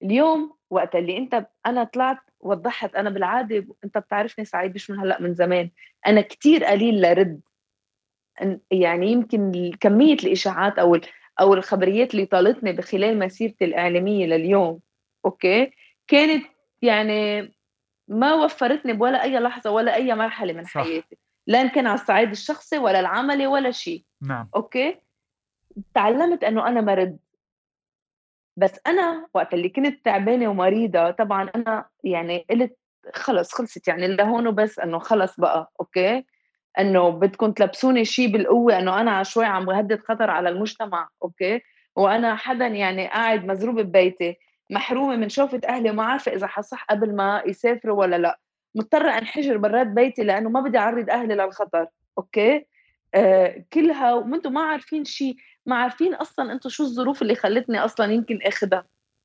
اليوم 0.03 0.57
وقت 0.71 0.97
اللي 0.97 1.19
أنت 1.19 1.47
أنا 1.67 1.85
طلعت 1.85 2.19
وضّحت 2.41 2.95
أنا 2.97 3.11
بالعادة 3.11 3.67
أنت 3.85 3.99
بتعرفني 3.99 4.45
سعيد 4.45 4.75
مش 4.75 4.91
من 4.91 4.99
هلأ 5.01 5.23
من 5.23 5.35
زمان، 5.35 5.71
أنا 6.07 6.21
كتير 6.21 6.65
قليل 6.65 7.03
لرد، 7.03 7.41
يعني 8.71 9.13
يمكن 9.13 9.51
ال 9.55 9.79
كمية 9.79 10.15
الإشاعات 10.15 10.79
أو 11.41 11.55
الخبريات 11.55 12.15
اللي 12.15 12.27
طالتني 12.27 12.73
بخلال 12.73 13.19
مسيرتي 13.19 13.65
الإعلامية 13.65 14.27
لليوم، 14.27 14.81
okay، 15.25 15.71
كانت 16.09 16.47
يعني 16.83 17.43
ما 18.09 18.35
وفّرتني 18.35 18.93
بولا 18.93 19.23
أي 19.23 19.39
لحظة 19.41 19.71
ولا 19.71 19.95
أي 19.95 20.15
مرحلة 20.15 20.53
من 20.53 20.65
صح، 20.65 20.73
حياتي، 20.85 21.19
لا 21.47 21.67
كان 21.69 21.87
على 21.87 22.01
الصعيد 22.01 22.31
الشخصي 22.31 22.79
ولا 22.79 23.01
العملي 23.01 23.47
ولا 23.47 23.71
شي، 23.71 24.07
نعم، 24.23 24.51
okay، 24.57 25.01
اتعلّمت 25.93 26.45
إنه 26.45 26.69
أنا 26.69 26.81
ما 26.81 26.95
رد. 26.95 27.19
بس 28.57 28.81
أنا 28.87 29.29
وقت 29.35 29.55
اللي 29.55 29.69
كنت 29.69 30.05
تعبانة 30.05 30.49
ومريضة 30.49 31.11
طبعًا 31.11 31.51
أنا 31.57 31.89
يعني 32.05 32.47
قُلت 32.51 32.77
خلص 33.15 33.53
خلصت 33.55 33.89
يعني 33.89 34.07
لهون 34.09 34.47
وبس 34.47 34.79
إنه 34.79 34.99
خلص 34.99 35.41
بقى 35.41 35.73
أوكي، 35.81 36.25
إنه 36.79 37.09
بدكم 37.11 37.53
تلبسوني 37.53 38.05
شي 38.05 38.27
بالقوة 38.27 38.79
إنه 38.79 39.01
أنا 39.01 39.23
شوي 39.23 39.45
عم 39.45 39.65
باهدد 39.67 40.01
خطر 40.01 40.31
على 40.31 40.49
المجتمع 40.49 41.09
أوكي، 41.23 41.61
وأنا 41.97 42.37
حدًا 42.37 42.67
يعني 42.67 43.09
قاعد 43.09 43.45
مزروب 43.45 43.81
ببيتي، 43.81 44.37
محرومة 44.71 45.17
من 45.17 45.29
شوفة 45.29 45.61
أهلي 45.69 45.91
وما 45.91 46.03
عارفة 46.05 46.33
إذا 46.33 46.47
حاصح 46.47 46.85
قبل 46.85 47.17
ما 47.17 47.43
يسافروا 47.47 48.01
والّا 48.01 48.17
لأ، 48.17 48.39
مضطرة 48.75 49.11
أنحجر 49.19 49.57
برّات 49.57 49.87
بيتي 49.87 50.23
لإنه 50.23 50.49
ما 50.51 50.61
بدي 50.61 50.79
أعرّض 50.79 51.11
أهلي 51.11 51.35
للخطر 51.35 51.87
أوكي، 52.19 52.67
آآ 53.15 53.65
كلها 53.73 54.15
وأنتم 54.15 54.53
ما 54.53 54.61
عارفين 54.63 55.05
شي. 55.05 55.37
ما 55.67 55.77
عارفين 55.77 56.15
أصلًا 56.15 56.53
أنتم 56.53 56.69
شو 56.71 56.83
الظروف 56.85 57.23
اللي 57.23 57.35
خلّتني 57.35 57.79
أصلًا 57.85 58.13
يمكن 58.13 58.39
آخدها، 58.47 58.85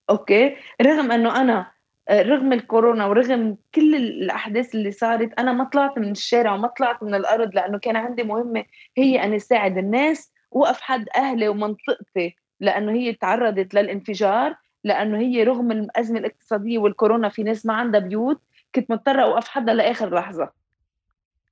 أوكي، 0.10 0.56
رغم 0.82 1.12
إنه 1.12 1.42
أنا 1.42 1.60
آآ 1.60 1.75
رغم 2.12 2.54
الكورونا 2.54 3.06
ورغم 3.06 3.58
كل 3.76 3.96
ال 3.96 4.24
الأحداث 4.24 4.76
اللي 4.76 4.92
صارت، 4.92 5.40
أنا 5.40 5.54
ما 5.54 5.64
طلعت 5.64 5.98
من 5.98 6.12
الشارع 6.12 6.54
وما 6.54 6.68
طلعت 6.68 7.04
من 7.04 7.16
الأرض 7.16 7.56
لإنه 7.56 7.80
كان 7.80 7.96
عندي 7.96 8.24
مهمة 8.24 8.66
هي 8.98 9.24
أني 9.24 9.40
ساعد 9.40 9.78
الناس، 9.78 10.34
وأقف 10.52 10.82
حد 10.82 11.06
أهلي 11.16 11.48
ومنطقتي، 11.48 12.36
لإنه 12.60 12.92
هي 12.92 13.14
تعرّضت 13.14 13.74
للانفجار، 13.74 14.56
لإنه 14.84 15.18
هي 15.20 15.44
رغم 15.44 15.72
الأزمة 15.72 16.20
الاقتصادية 16.20 16.78
والكورونا 16.80 17.30
في 17.30 17.44
ناس 17.44 17.66
ما 17.66 17.74
عندها 17.74 18.00
بيوت، 18.00 18.42
كنت 18.76 18.92
مضطرة 18.92 19.22
أوقف 19.24 19.48
حدها 19.48 19.74
لآخر 19.74 20.16
لحظة. 20.16 20.52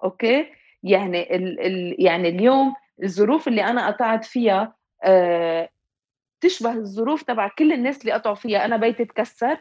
أوكي، 0.04 0.46
يعني 0.84 1.36
ال 1.36 1.60
ال 1.60 1.96
يعني 2.06 2.30
اليوم 2.30 2.74
الظروف 3.04 3.48
اللي 3.48 3.64
أنا 3.64 3.88
قطعت 3.88 4.26
فيها 4.26 4.76
آآ 5.04 5.70
تشبه 6.42 6.74
الظروف 6.74 7.24
تبع 7.24 7.48
كل 7.48 7.74
الناس 7.74 8.02
اللي 8.02 8.12
قطعوا 8.12 8.36
فيها، 8.36 8.66
أنا 8.66 8.78
بيتي 8.78 9.04
اتكسّر، 9.04 9.58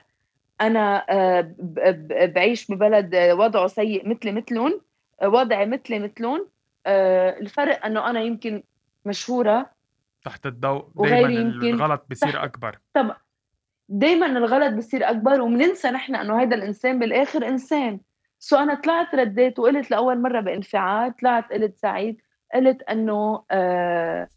أنا 0.62 1.04
آآ 1.10 1.40
ب 1.40 1.74
ب 2.08 2.32
باعيش 2.34 2.70
ببلد 2.70 3.16
وضعه 3.16 3.66
سيء 3.66 4.08
مثلي 4.08 4.32
مثلٌ، 4.32 4.80
وضعي 5.24 5.66
مثلي 5.66 5.98
مثلٌ، 5.98 6.48
آآ 6.86 7.38
الفرق 7.38 7.86
إنه 7.86 8.10
أنا 8.10 8.20
يمكن 8.20 8.62
مشهورة 9.04 9.70
تحت 10.24 10.46
الضوء 10.46 10.88
يمكن 11.06 11.74
الغلط 11.74 12.06
بيصير 12.08 12.32
تحت 12.32 12.44
أكبر، 12.44 12.78
طب 12.94 13.16
دايمًا 13.88 14.26
الغلط 14.26 14.72
بيصير 14.74 15.10
أكبر 15.10 15.40
وبننسى 15.40 15.90
نحن 15.90 16.14
إنه 16.16 16.40
هيدا 16.40 16.56
الإنسان 16.56 16.98
بالآخر 16.98 17.48
إنسان، 17.48 18.00
سو 18.38 18.56
أنا 18.56 18.74
طلعت 18.74 19.14
ردّيت 19.14 19.58
وقُلت 19.58 19.90
لأول 19.90 20.22
مرّة 20.22 20.40
بانفعال، 20.40 21.16
طلعت 21.16 21.52
قُلت 21.52 21.76
سعيد، 21.78 22.20
قُلت 22.54 22.82
إنه 22.82 23.44
آآ 23.50 24.28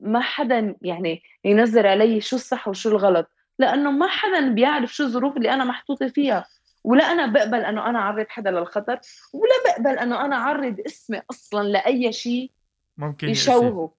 ما 0.00 0.20
حدًا 0.20 0.76
يعني 0.82 1.22
ينزّل 1.44 1.86
علي 1.86 2.20
شو 2.20 2.36
الصح 2.36 2.68
وشو 2.68 2.88
الغلط، 2.90 3.30
لإنه 3.60 3.90
ما 3.90 4.06
حدًا 4.06 4.48
بيعرف 4.48 4.94
شو 4.94 5.04
الظروف 5.04 5.36
اللي 5.36 5.54
أنا 5.54 5.64
محطوطة 5.64 6.08
فيها، 6.08 6.46
ولا 6.84 7.04
أنا 7.12 7.26
باقبل 7.26 7.64
إنه 7.64 7.86
أنا 7.86 7.98
أعرّض 7.98 8.26
حدا 8.28 8.50
للخطر، 8.50 9.00
ولا 9.34 9.52
باقبل 9.64 9.98
إنه 9.98 10.24
أنا 10.24 10.36
أعرّض 10.36 10.76
اسمي 10.86 11.22
أصلًا 11.30 11.68
لأي 11.68 12.12
شي 12.12 12.50
ممكن 12.98 13.28
يشوهه. 13.28 13.92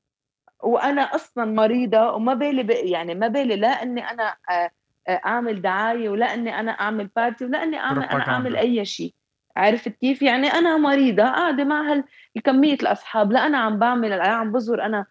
وأنا 0.63 1.01
أصلًا 1.01 1.46
مريضة 1.46 2.12
وما 2.12 2.34
بالي 2.34 2.63
ب 2.63 2.70
يعني 2.70 3.15
ما 3.15 3.27
بالي 3.27 3.56
لا 3.56 3.84
إني 3.84 4.10
أنا 4.12 4.36
آآ 4.50 4.70
أ 5.08 5.12
أعمل 5.25 5.62
دعاية 5.62 6.10
ولا 6.10 6.34
إني 6.34 6.60
أنا 6.60 6.72
أعمل 6.72 7.10
party 7.20 7.41
ولا 7.41 7.63
إني 7.63 7.77
أعمل 7.77 8.03
أنا 8.03 8.06
أعمل 8.06 8.44
بروباغندا، 8.44 8.60
أي 8.60 8.86
شي، 8.86 9.15
عرفت 9.58 9.89
كيف؟ 9.89 10.22
يعني 10.22 10.48
أنا 10.48 10.77
مريضة 10.77 11.24
قاعدة 11.24 11.63
مع 11.63 11.91
هال 11.91 12.03
كمية 12.44 12.74
الأصحاب، 12.74 13.32
لا 13.32 13.46
أنا 13.48 13.58
عم 13.58 13.80
باعمل 13.80 14.10
لا 14.10 14.27
عم 14.27 14.51
بازور 14.51 14.82
أنا 14.86 15.06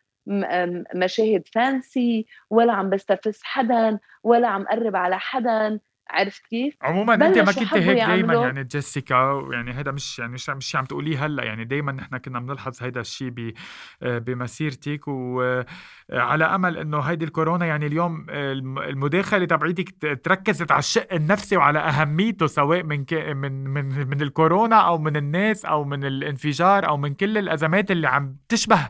مشاهد 0.94 1.48
فانسي 1.54 2.26
ولا 2.50 2.72
عم 2.72 2.90
بستفز 2.90 3.40
حدا 3.42 3.98
ولا 4.22 4.48
عم 4.48 4.64
قرب 4.64 4.96
على 4.96 5.18
حدا 5.18 5.80
عرفت 6.10 6.46
كيف؟ 6.46 6.74
عموما 6.82 7.14
أنت 7.14 7.38
ما 7.38 7.52
كنت 7.52 7.74
هيك 7.74 7.96
دائما 7.96 8.34
يعني 8.34 8.64
جيسيكا 8.64 9.48
يعني 9.52 9.72
هذا 9.72 9.90
مش 9.90 10.18
يعني 10.18 10.32
مش 10.32 10.50
مش 10.50 10.76
عم 10.76 10.84
تقوليه 10.84 11.26
هلأ. 11.26 11.44
يعني 11.44 11.64
دايما 11.64 11.92
نحن 11.92 12.16
كنا 12.16 12.40
بنلحظ 12.40 12.82
هذا 12.82 13.00
الشيء 13.00 13.54
بمسيرتك. 14.02 15.00
وعلى 15.08 16.44
أمل 16.44 16.78
إنه 16.78 17.00
هيدي 17.00 17.24
الكورونا 17.24 17.66
يعني 17.66 17.86
اليوم 17.86 18.26
المداخلة 18.30 19.44
تبعيتك 19.44 20.20
تركزت 20.24 20.70
على 20.70 20.78
الشق 20.78 21.12
النفسي 21.12 21.56
وعلى 21.56 21.78
أهميته 21.78 22.46
سواء 22.46 22.82
من 22.82 23.04
من 23.12 23.64
من 23.64 24.08
من 24.08 24.22
الكورونا 24.22 24.76
أو 24.76 24.98
من 24.98 25.16
الناس 25.16 25.64
أو 25.64 25.84
من 25.84 26.04
الانفجار 26.04 26.88
أو 26.88 26.96
من 26.96 27.14
كل 27.14 27.38
الأزمات 27.38 27.90
اللي 27.90 28.08
عم 28.08 28.36
تشبه 28.48 28.88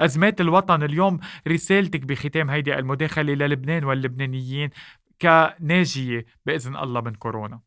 أزمات 0.00 0.40
الوطن. 0.40 0.82
اليوم 0.82 1.20
رسالتك 1.48 2.00
بختام 2.04 2.50
هيدي 2.50 2.78
المداخلة 2.78 3.34
للبنان 3.34 3.84
واللبنانيين. 3.84 4.70
كناجية 5.24 6.26
بإذن 6.46 6.76
الله 6.76 7.00
من 7.00 7.14
كورونا. 7.14 7.60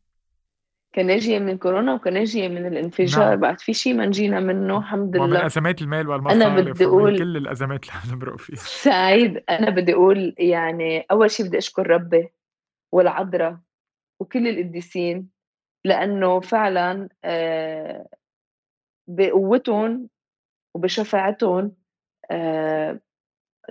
كناجية 0.95 1.39
من 1.39 1.57
كورونا 1.57 1.93
وكناجية 1.93 2.47
من 2.47 2.65
الانفجار. 2.65 3.29
نعم. 3.29 3.39
بعد 3.39 3.59
في 3.59 3.73
شيء 3.73 3.93
ما 3.93 4.05
نجينا 4.05 4.39
منه؟ 4.39 4.77
الحمد 4.77 5.15
لله. 5.15 5.25
ومن 5.25 5.35
أزمات 5.35 5.81
المال 5.81 6.09
والمصارف 6.09 6.41
أنا 6.41 6.61
بدي 6.61 6.85
أقول 6.85 7.17
كل 7.17 7.37
الأزمات 7.37 7.83
اللي 7.83 7.93
عم 7.93 8.15
نمرق 8.15 8.39
فيها. 8.39 8.55
سعيد 8.91 9.43
أنا 9.49 9.69
بدي 9.69 9.93
أقول 9.93 10.35
يعني 10.37 11.05
أول 11.11 11.31
شيء 11.31 11.45
بدي 11.45 11.57
أشكر 11.57 11.87
ربي 11.87 12.29
والعذراء 12.91 13.57
وكل 14.19 14.47
القديسين 14.47 15.29
لأنه 15.85 16.39
فعلا 16.39 17.09
آه، 17.23 18.07
بقوتهم 19.07 20.09
وبشفاعتهم 20.73 21.71
آه، 22.31 22.99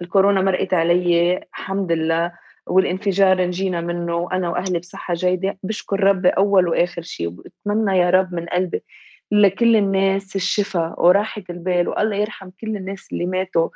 الكورونا 0.02 0.40
مرقت 0.40 0.74
علي 0.74 1.36
الحمد 1.36 1.92
لله. 1.92 2.32
والانفجار 2.66 3.46
نجينا 3.46 3.80
منه 3.80 4.16
وأنا 4.16 4.48
وأهلي 4.50 4.78
بصحة 4.78 5.14
جيدة. 5.14 5.58
بشكر 5.62 6.00
ربي 6.04 6.28
أول 6.28 6.68
وآخر 6.68 7.02
شيء 7.02 7.26
وبتمنى 7.28 7.98
يا 7.98 8.10
رب 8.10 8.34
من 8.34 8.46
قلبي 8.46 8.82
لكل 9.32 9.76
الناس 9.76 10.36
الشفاء 10.36 11.02
وراحة 11.04 11.42
البال 11.50 11.88
والله 11.88 12.16
يرحم 12.16 12.50
كل 12.60 12.76
الناس 12.76 13.08
اللي 13.12 13.26
ماتوا. 13.26 13.68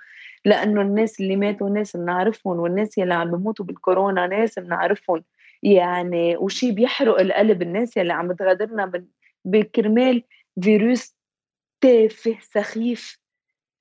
لأنه 0.44 0.82
الناس 0.82 1.20
اللي 1.20 1.36
ماتوا 1.36 1.70
ناس 1.70 1.96
بنعرفهم 1.96 2.58
والناس 2.60 2.98
اللي 2.98 3.14
عم 3.14 3.30
بيموتوا 3.30 3.64
بالكورونا 3.64 4.26
ناس 4.26 4.58
بنعرفهم. 4.58 5.24
يعني 5.62 6.36
وشي 6.36 6.72
بيحرق 6.72 7.20
القلب 7.20 7.62
الناس 7.62 7.98
اللي 7.98 8.12
عم 8.12 8.32
تغادرنا 8.32 8.92
بكرمال 9.44 10.22
فيروس 10.62 11.16
تافه 11.80 12.36
سخيف. 12.40 13.19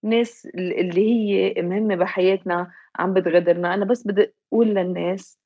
ناس 0.04 0.46
اللي 0.56 1.02
هي 1.02 1.62
مهمة 1.62 1.96
بحياتنا 1.96 2.72
عم 3.00 3.14
بتغدرنا 3.14 3.74
أنا 3.74 3.86
بس 3.86 4.08
بدي 4.08 4.34
أقول 4.54 4.68
للناس 4.68 5.40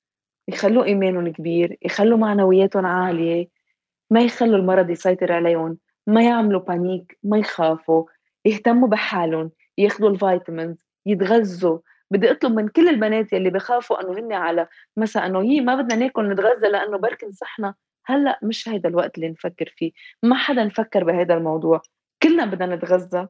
يخلوا 0.48 0.84
إيمانهم 0.84 1.32
كبير 1.32 1.78
يخلوا 1.82 2.18
معنوياتهم 2.18 2.86
عالية 2.86 3.48
ما 4.12 4.22
يخلوا 4.22 4.58
المرض 4.58 4.90
يسيطر 4.90 5.32
عليهم 5.32 5.78
ما 6.08 6.24
يعملوا 6.24 6.62
panic 6.62 7.18
ما 7.24 7.38
يخافوا 7.38 8.06
يهتموا 8.46 8.88
بحالهم 8.88 9.52
ياخذوا 9.78 10.10
ال 10.10 10.18
vitamins 10.18 10.78
يتغذوا. 11.06 11.80
بدي 12.12 12.32
أطلب 12.32 12.54
من 12.56 12.68
كل 12.68 12.90
البنات 12.90 13.34
يلي 13.34 13.50
بخافوا 13.50 14.02
إنه 14.02 14.20
هن 14.20 14.34
على 14.34 14.68
مثلا 14.98 15.26
إنه 15.26 15.42
هي 15.42 15.62
ما 15.62 15.76
بدنا 15.76 15.96
ناكل 15.96 16.30
نتغذى 16.30 16.68
لأنه 16.68 16.98
بركي 16.98 17.26
نصحنا 17.26 17.76
هلأ 18.06 18.40
مش 18.44 18.70
هيدا 18.70 18.90
الوقت 18.90 19.16
اللي 19.16 19.30
نفكر 19.30 19.74
فيه. 19.78 19.92
ما 20.24 20.36
حدا 20.36 20.64
نفكر 20.64 21.04
بهذا 21.04 21.34
الموضوع. 21.34 21.82
كلنا 22.24 22.46
بدنا 22.46 22.76
نتغذى. 22.76 23.28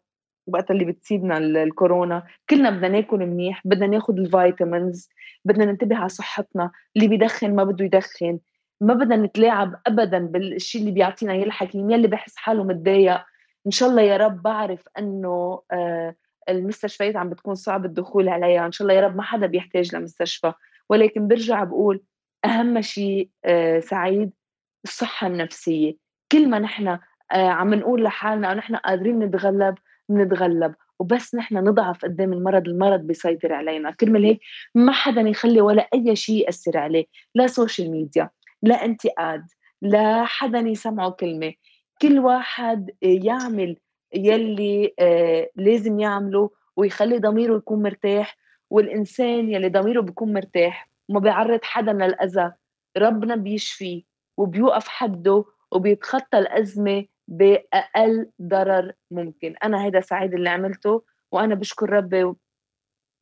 وقت 0.47 0.71
اللي 0.71 0.85
بتصيبنا 0.85 1.37
الكورونا. 1.37 2.23
كلنا 2.49 2.69
بدنا 2.69 2.87
ناكل 2.87 3.17
منيح 3.17 3.61
بدنا 3.65 3.87
ناخذ 3.87 4.17
ال 4.17 4.27
vitamins 4.27 5.09
بدنا 5.45 5.65
ننتبه 5.65 5.95
على 5.95 6.09
صحتنا. 6.09 6.71
اللي 6.95 7.07
بيدخن 7.07 7.55
ما 7.55 7.63
بده 7.63 7.85
يدخن. 7.85 8.39
ما 8.81 8.93
بدنا 8.93 9.15
نتلاعب 9.15 9.75
ابدا 9.87 10.19
بالشيء 10.19 10.81
اللي 10.81 10.91
بيعطينا 10.91 11.33
إياه 11.33 11.43
الحكيم. 11.43 11.91
يلي 11.91 12.07
بحس 12.07 12.35
حاله 12.37 12.63
متضايق. 12.63 13.21
إن 13.65 13.71
شاء 13.71 13.89
الله 13.89 14.01
يا 14.01 14.17
رب 14.17 14.41
بعرف 14.41 14.83
إنه 14.97 15.61
آه 15.71 16.15
المستشفيات 16.49 17.15
عم 17.15 17.29
بتكون 17.29 17.55
صعب 17.55 17.85
الدخول 17.85 18.29
عليها. 18.29 18.65
إن 18.65 18.71
شاء 18.71 18.87
الله 18.87 18.99
يا 19.01 19.07
رب 19.07 19.15
ما 19.15 19.23
حدا 19.23 19.47
بيحتاج 19.47 19.95
لمستشفى. 19.95 20.53
ولكن 20.89 21.27
برجع 21.27 21.63
بقول 21.63 22.03
أهم 22.45 22.81
شيء 22.81 23.29
آه 23.45 23.79
سعيد 23.79 24.31
الصحة 24.83 25.27
النفسية. 25.27 25.95
كل 26.31 26.49
ما 26.49 26.59
نحن 26.59 26.87
آه 26.87 26.99
عم 27.31 27.73
نقول 27.73 28.03
لحالنا 28.03 28.51
إنه 28.51 28.57
نحن 28.57 28.75
قادرين 28.75 29.19
نتغلب 29.19 29.75
بنتغلب 30.09 30.75
وبس 30.99 31.35
نحن 31.35 31.57
نضعف 31.57 32.05
قدام 32.05 32.33
المرض 32.33 32.67
المرض 32.67 32.99
بيسيطر 32.99 33.53
علينا. 33.53 33.91
كرمال 33.91 34.25
هيك 34.25 34.39
ما 34.75 34.91
حدا 34.91 35.21
يخلي 35.21 35.61
ولا 35.61 35.87
أي 35.93 36.15
شيء 36.15 36.45
يأثر 36.45 36.77
عليه 36.77 37.05
لا 37.35 37.47
social 37.47 37.91
media 37.91 38.29
لا 38.61 38.85
انتقاد 38.85 39.45
لا 39.81 40.25
حدا 40.25 40.59
يسمعه 40.59 41.09
كلمة. 41.11 41.53
كل 42.01 42.19
واحد 42.19 42.91
يعمل 43.01 43.77
يلي 44.15 44.93
آه 44.99 45.49
لازم 45.55 45.99
يعمله 45.99 46.49
ويخلي 46.77 47.17
ضميره 47.17 47.55
يكون 47.57 47.83
مرتاح 47.83 48.37
والإنسان 48.69 49.49
يلي 49.49 49.69
ضميره 49.69 50.01
بيكون 50.01 50.33
مرتاح 50.33 50.89
وما 51.09 51.19
بيعرض 51.19 51.59
حدا 51.63 51.93
للأذى. 51.93 52.51
ربنا 52.97 53.35
بيشفيه 53.35 54.03
وبيوقف 54.37 54.87
حده 54.87 55.45
وبيتخطى 55.71 56.37
الأزمة 56.37 57.05
بأقل 57.27 58.29
ضرر 58.41 58.91
ممكن. 59.11 59.55
أنا 59.63 59.83
هيدا 59.83 60.01
سعيد 60.01 60.33
اللي 60.33 60.49
عملته 60.49 61.03
وأنا 61.31 61.55
بشكر 61.55 61.89
ربي 61.89 62.33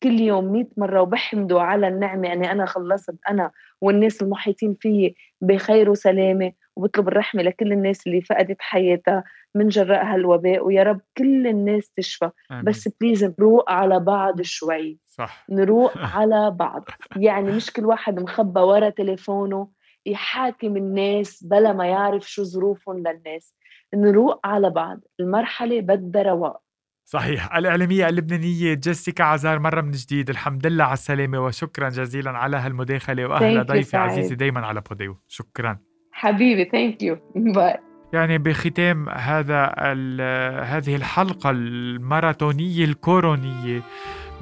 كل 0.03 0.19
يوم 0.19 0.45
مئة 0.45 0.67
مرة 0.77 1.01
وبحمده 1.01 1.61
على 1.61 1.87
النعمة 1.87 2.33
أني 2.33 2.51
أنا 2.51 2.65
خلصت 2.65 3.15
أنا 3.29 3.51
والناس 3.81 4.21
المحيطين 4.21 4.75
فيي 4.79 5.15
بخير 5.41 5.89
وسلامة 5.89 6.51
وبطلب 6.75 7.07
الرحمة 7.07 7.43
لكل 7.43 7.71
الناس 7.71 8.07
اللي 8.07 8.21
فقدت 8.21 8.57
حياتها 8.59 9.23
من 9.55 9.67
جراء 9.67 10.05
هالوباء 10.05 10.65
ويا 10.65 10.83
رب 10.83 11.01
كل 11.17 11.47
الناس 11.47 11.91
تشفى. 11.97 12.29
آمين. 12.51 12.63
بس 12.63 12.87
بليز 13.01 13.23
نروق 13.39 13.71
على 13.71 13.99
بعض 13.99 14.41
شوي. 14.41 14.99
صح. 15.07 15.45
نروق 15.49 15.91
على 16.15 16.51
بعض. 16.51 16.83
يعني 17.15 17.51
مش 17.51 17.73
كل 17.73 17.85
واحد 17.85 18.19
مخبى 18.19 18.59
ورا 18.59 18.89
تليفونه 18.89 19.67
يحاكم 20.05 20.77
الناس 20.77 21.43
بلا 21.43 21.73
ما 21.73 21.87
يعرف 21.87 22.29
شو 22.29 22.43
ظروفهم 22.43 22.97
للناس. 22.97 23.55
نروق 23.95 24.47
على 24.47 24.69
بعض 24.69 24.99
المرحلة 25.19 25.81
بدها 25.81 26.23
رواق. 26.23 26.61
صحيح. 27.05 27.55
الإعلامية 27.55 28.09
اللبنانية 28.09 28.73
جيسيكا 28.73 29.23
عزار 29.23 29.59
مرة 29.59 29.81
من 29.81 29.91
جديد. 29.91 30.29
الحمد 30.29 30.67
لله 30.67 30.83
على 30.83 30.93
السلامة 30.93 31.45
وشكرا 31.45 31.89
جزيلا 31.89 32.31
على 32.31 32.57
هالمداخلة 32.57 33.25
وأهلا 33.25 33.63
ضيفي 33.63 33.97
عزيزي 33.97 34.35
دايما 34.35 34.65
على 34.65 34.81
بوديو. 34.89 35.17
شكرا. 35.27 35.77
حبيبي 36.11 36.69
thank 36.71 37.03
you 37.03 37.17
bye 37.35 37.77
يعني 38.13 38.37
بختام 38.37 39.09
هذا 39.09 39.65
هذه 40.63 40.95
الحلقة 40.95 41.49
الماراثونية 41.49 42.85
الكورونية. 42.85 43.81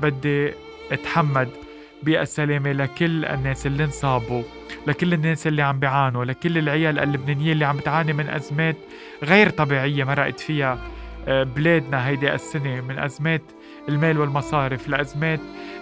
بدي 0.02 0.54
أتحمد 0.92 1.50
بالسلامة 2.04 2.72
لكل 2.72 3.26
الناس 3.26 3.66
اللي 3.68 3.84
انصابوا 3.84 4.44
لكل 4.88 5.14
الناس 5.14 5.48
اللي 5.48 5.62
عم 5.62 5.80
بيعانوا 5.80 6.26
لكل 6.26 6.58
العيال 6.58 7.00
اللبنانية 7.00 7.52
اللي 7.52 7.66
عم 7.66 7.80
تعاني 7.80 8.14
من 8.14 8.30
أزمات 8.30 8.76
غير 9.24 9.50
طبيعية 9.50 10.04
مرقت 10.04 10.40
فيها 10.40 10.80
آه، 11.28 11.44
بلادنا 11.44 12.08
هيدي 12.08 12.34
السنة 12.34 12.82
من 12.82 13.00
أزمات 13.00 13.42
المال 13.90 14.20
والمصارف 14.20 14.90
لأزمات 14.90 15.40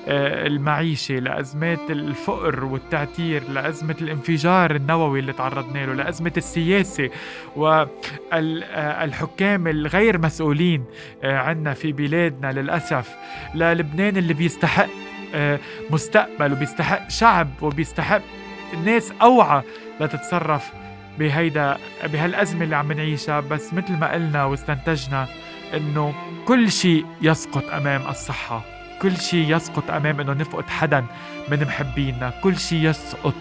آه، 0.07 0.47
المعيشة 0.47 1.15
لأزمات 1.15 1.79
الفقر 1.91 2.65
والتعتير 2.65 3.43
لأزمة 3.49 3.95
الانفجار 4.01 4.75
النووي 4.75 5.19
اللي 5.19 5.33
تعرضنا 5.33 5.85
له 5.85 5.93
لأزمة 5.93 6.31
السياسة 6.37 7.09
والحكام 8.35 9.67
الغير 9.67 10.17
مسؤولين 10.17 10.83
آه، 11.23 11.37
عنا 11.37 11.73
في 11.73 11.91
بلادنا 11.91 12.51
للأسف. 12.51 13.15
للبنان 13.55 14.17
اللي 14.17 14.33
بيستحق 14.33 15.06
مستقبل 15.89 16.51
وبيستحق 16.53 17.09
شعب 17.09 17.49
وبيستحق 17.61 18.21
ناس 18.85 19.13
أوعى 19.21 19.61
لتتصرف 19.99 20.71
بهيدا 21.19 21.77
بهالأزمة 22.03 22.63
اللي 22.63 22.75
عم 22.75 22.91
نعيشها. 22.91 23.39
بس 23.39 23.73
مثل 23.73 23.93
ما 23.93 24.11
قلنا 24.11 24.45
واستنتجنا 24.45 25.27
إنه 25.73 26.13
كل 26.45 26.71
شيء 26.71 27.05
يسقط 27.21 27.63
أمام 27.73 28.01
الصحة. 28.09 28.61
كل 29.01 29.17
شيء 29.17 29.55
يسقط 29.55 29.91
أمام 29.91 30.19
إنه 30.19 30.33
نفقد 30.33 30.69
حدا 30.69 31.05
من 31.49 31.63
محبينا. 31.63 32.33
كل 32.43 32.57
شيء 32.57 32.89
يسقط 32.89 33.35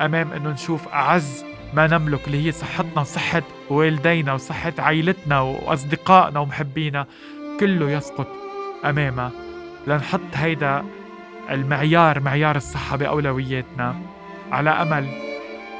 أمام 0.00 0.32
إنه 0.32 0.50
نشوف 0.50 0.88
أعز 0.88 1.44
ما 1.74 1.86
نملك 1.86 2.26
اللي 2.26 2.46
هي 2.46 2.52
صحتنا 2.52 3.00
وصحة 3.00 3.42
والدينا 3.70 4.32
وصحة 4.32 4.72
عائلتنا 4.78 5.40
وأصدقائنا 5.40 6.40
ومحبينا. 6.40 7.06
كله 7.60 7.90
يسقط 7.90 8.28
أمامها. 8.84 9.30
لنحط 9.86 10.20
هيدا 10.34 10.84
المعيار 11.50 12.20
معيار 12.20 12.56
الصحة 12.56 12.96
بأولوياتنا. 12.96 14.00
على 14.52 14.70
أمل 14.70 15.08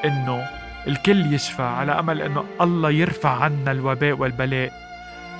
إنه 0.04 0.46
الكل 0.88 1.34
يشفى 1.34 1.62
على 1.62 1.92
أمل 1.92 2.22
إنه 2.22 2.44
الله 2.60 2.90
يرفع 2.90 3.30
عنا 3.30 3.72
الوباء 3.72 4.12
والبلاء. 4.12 4.72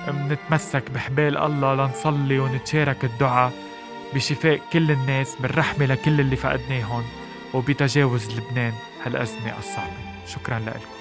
منتمسك 0.07 0.91
بحبال 0.91 1.37
الله 1.37 1.75
لنصلي 1.75 2.39
ونتشارك 2.39 3.03
الدعاء 3.03 3.51
بشفاء 4.13 4.59
كل 4.73 4.91
الناس 4.91 5.35
بالرحمة 5.39 5.85
لكل 5.85 6.19
اللي 6.19 6.35
فقدناهم 6.35 7.03
وبتجاوز 7.53 8.39
لبنان 8.39 8.73
هالأزمة 9.05 9.57
الصعبة. 9.59 10.25
شكرا 10.27 10.59
لكم. 10.59 11.00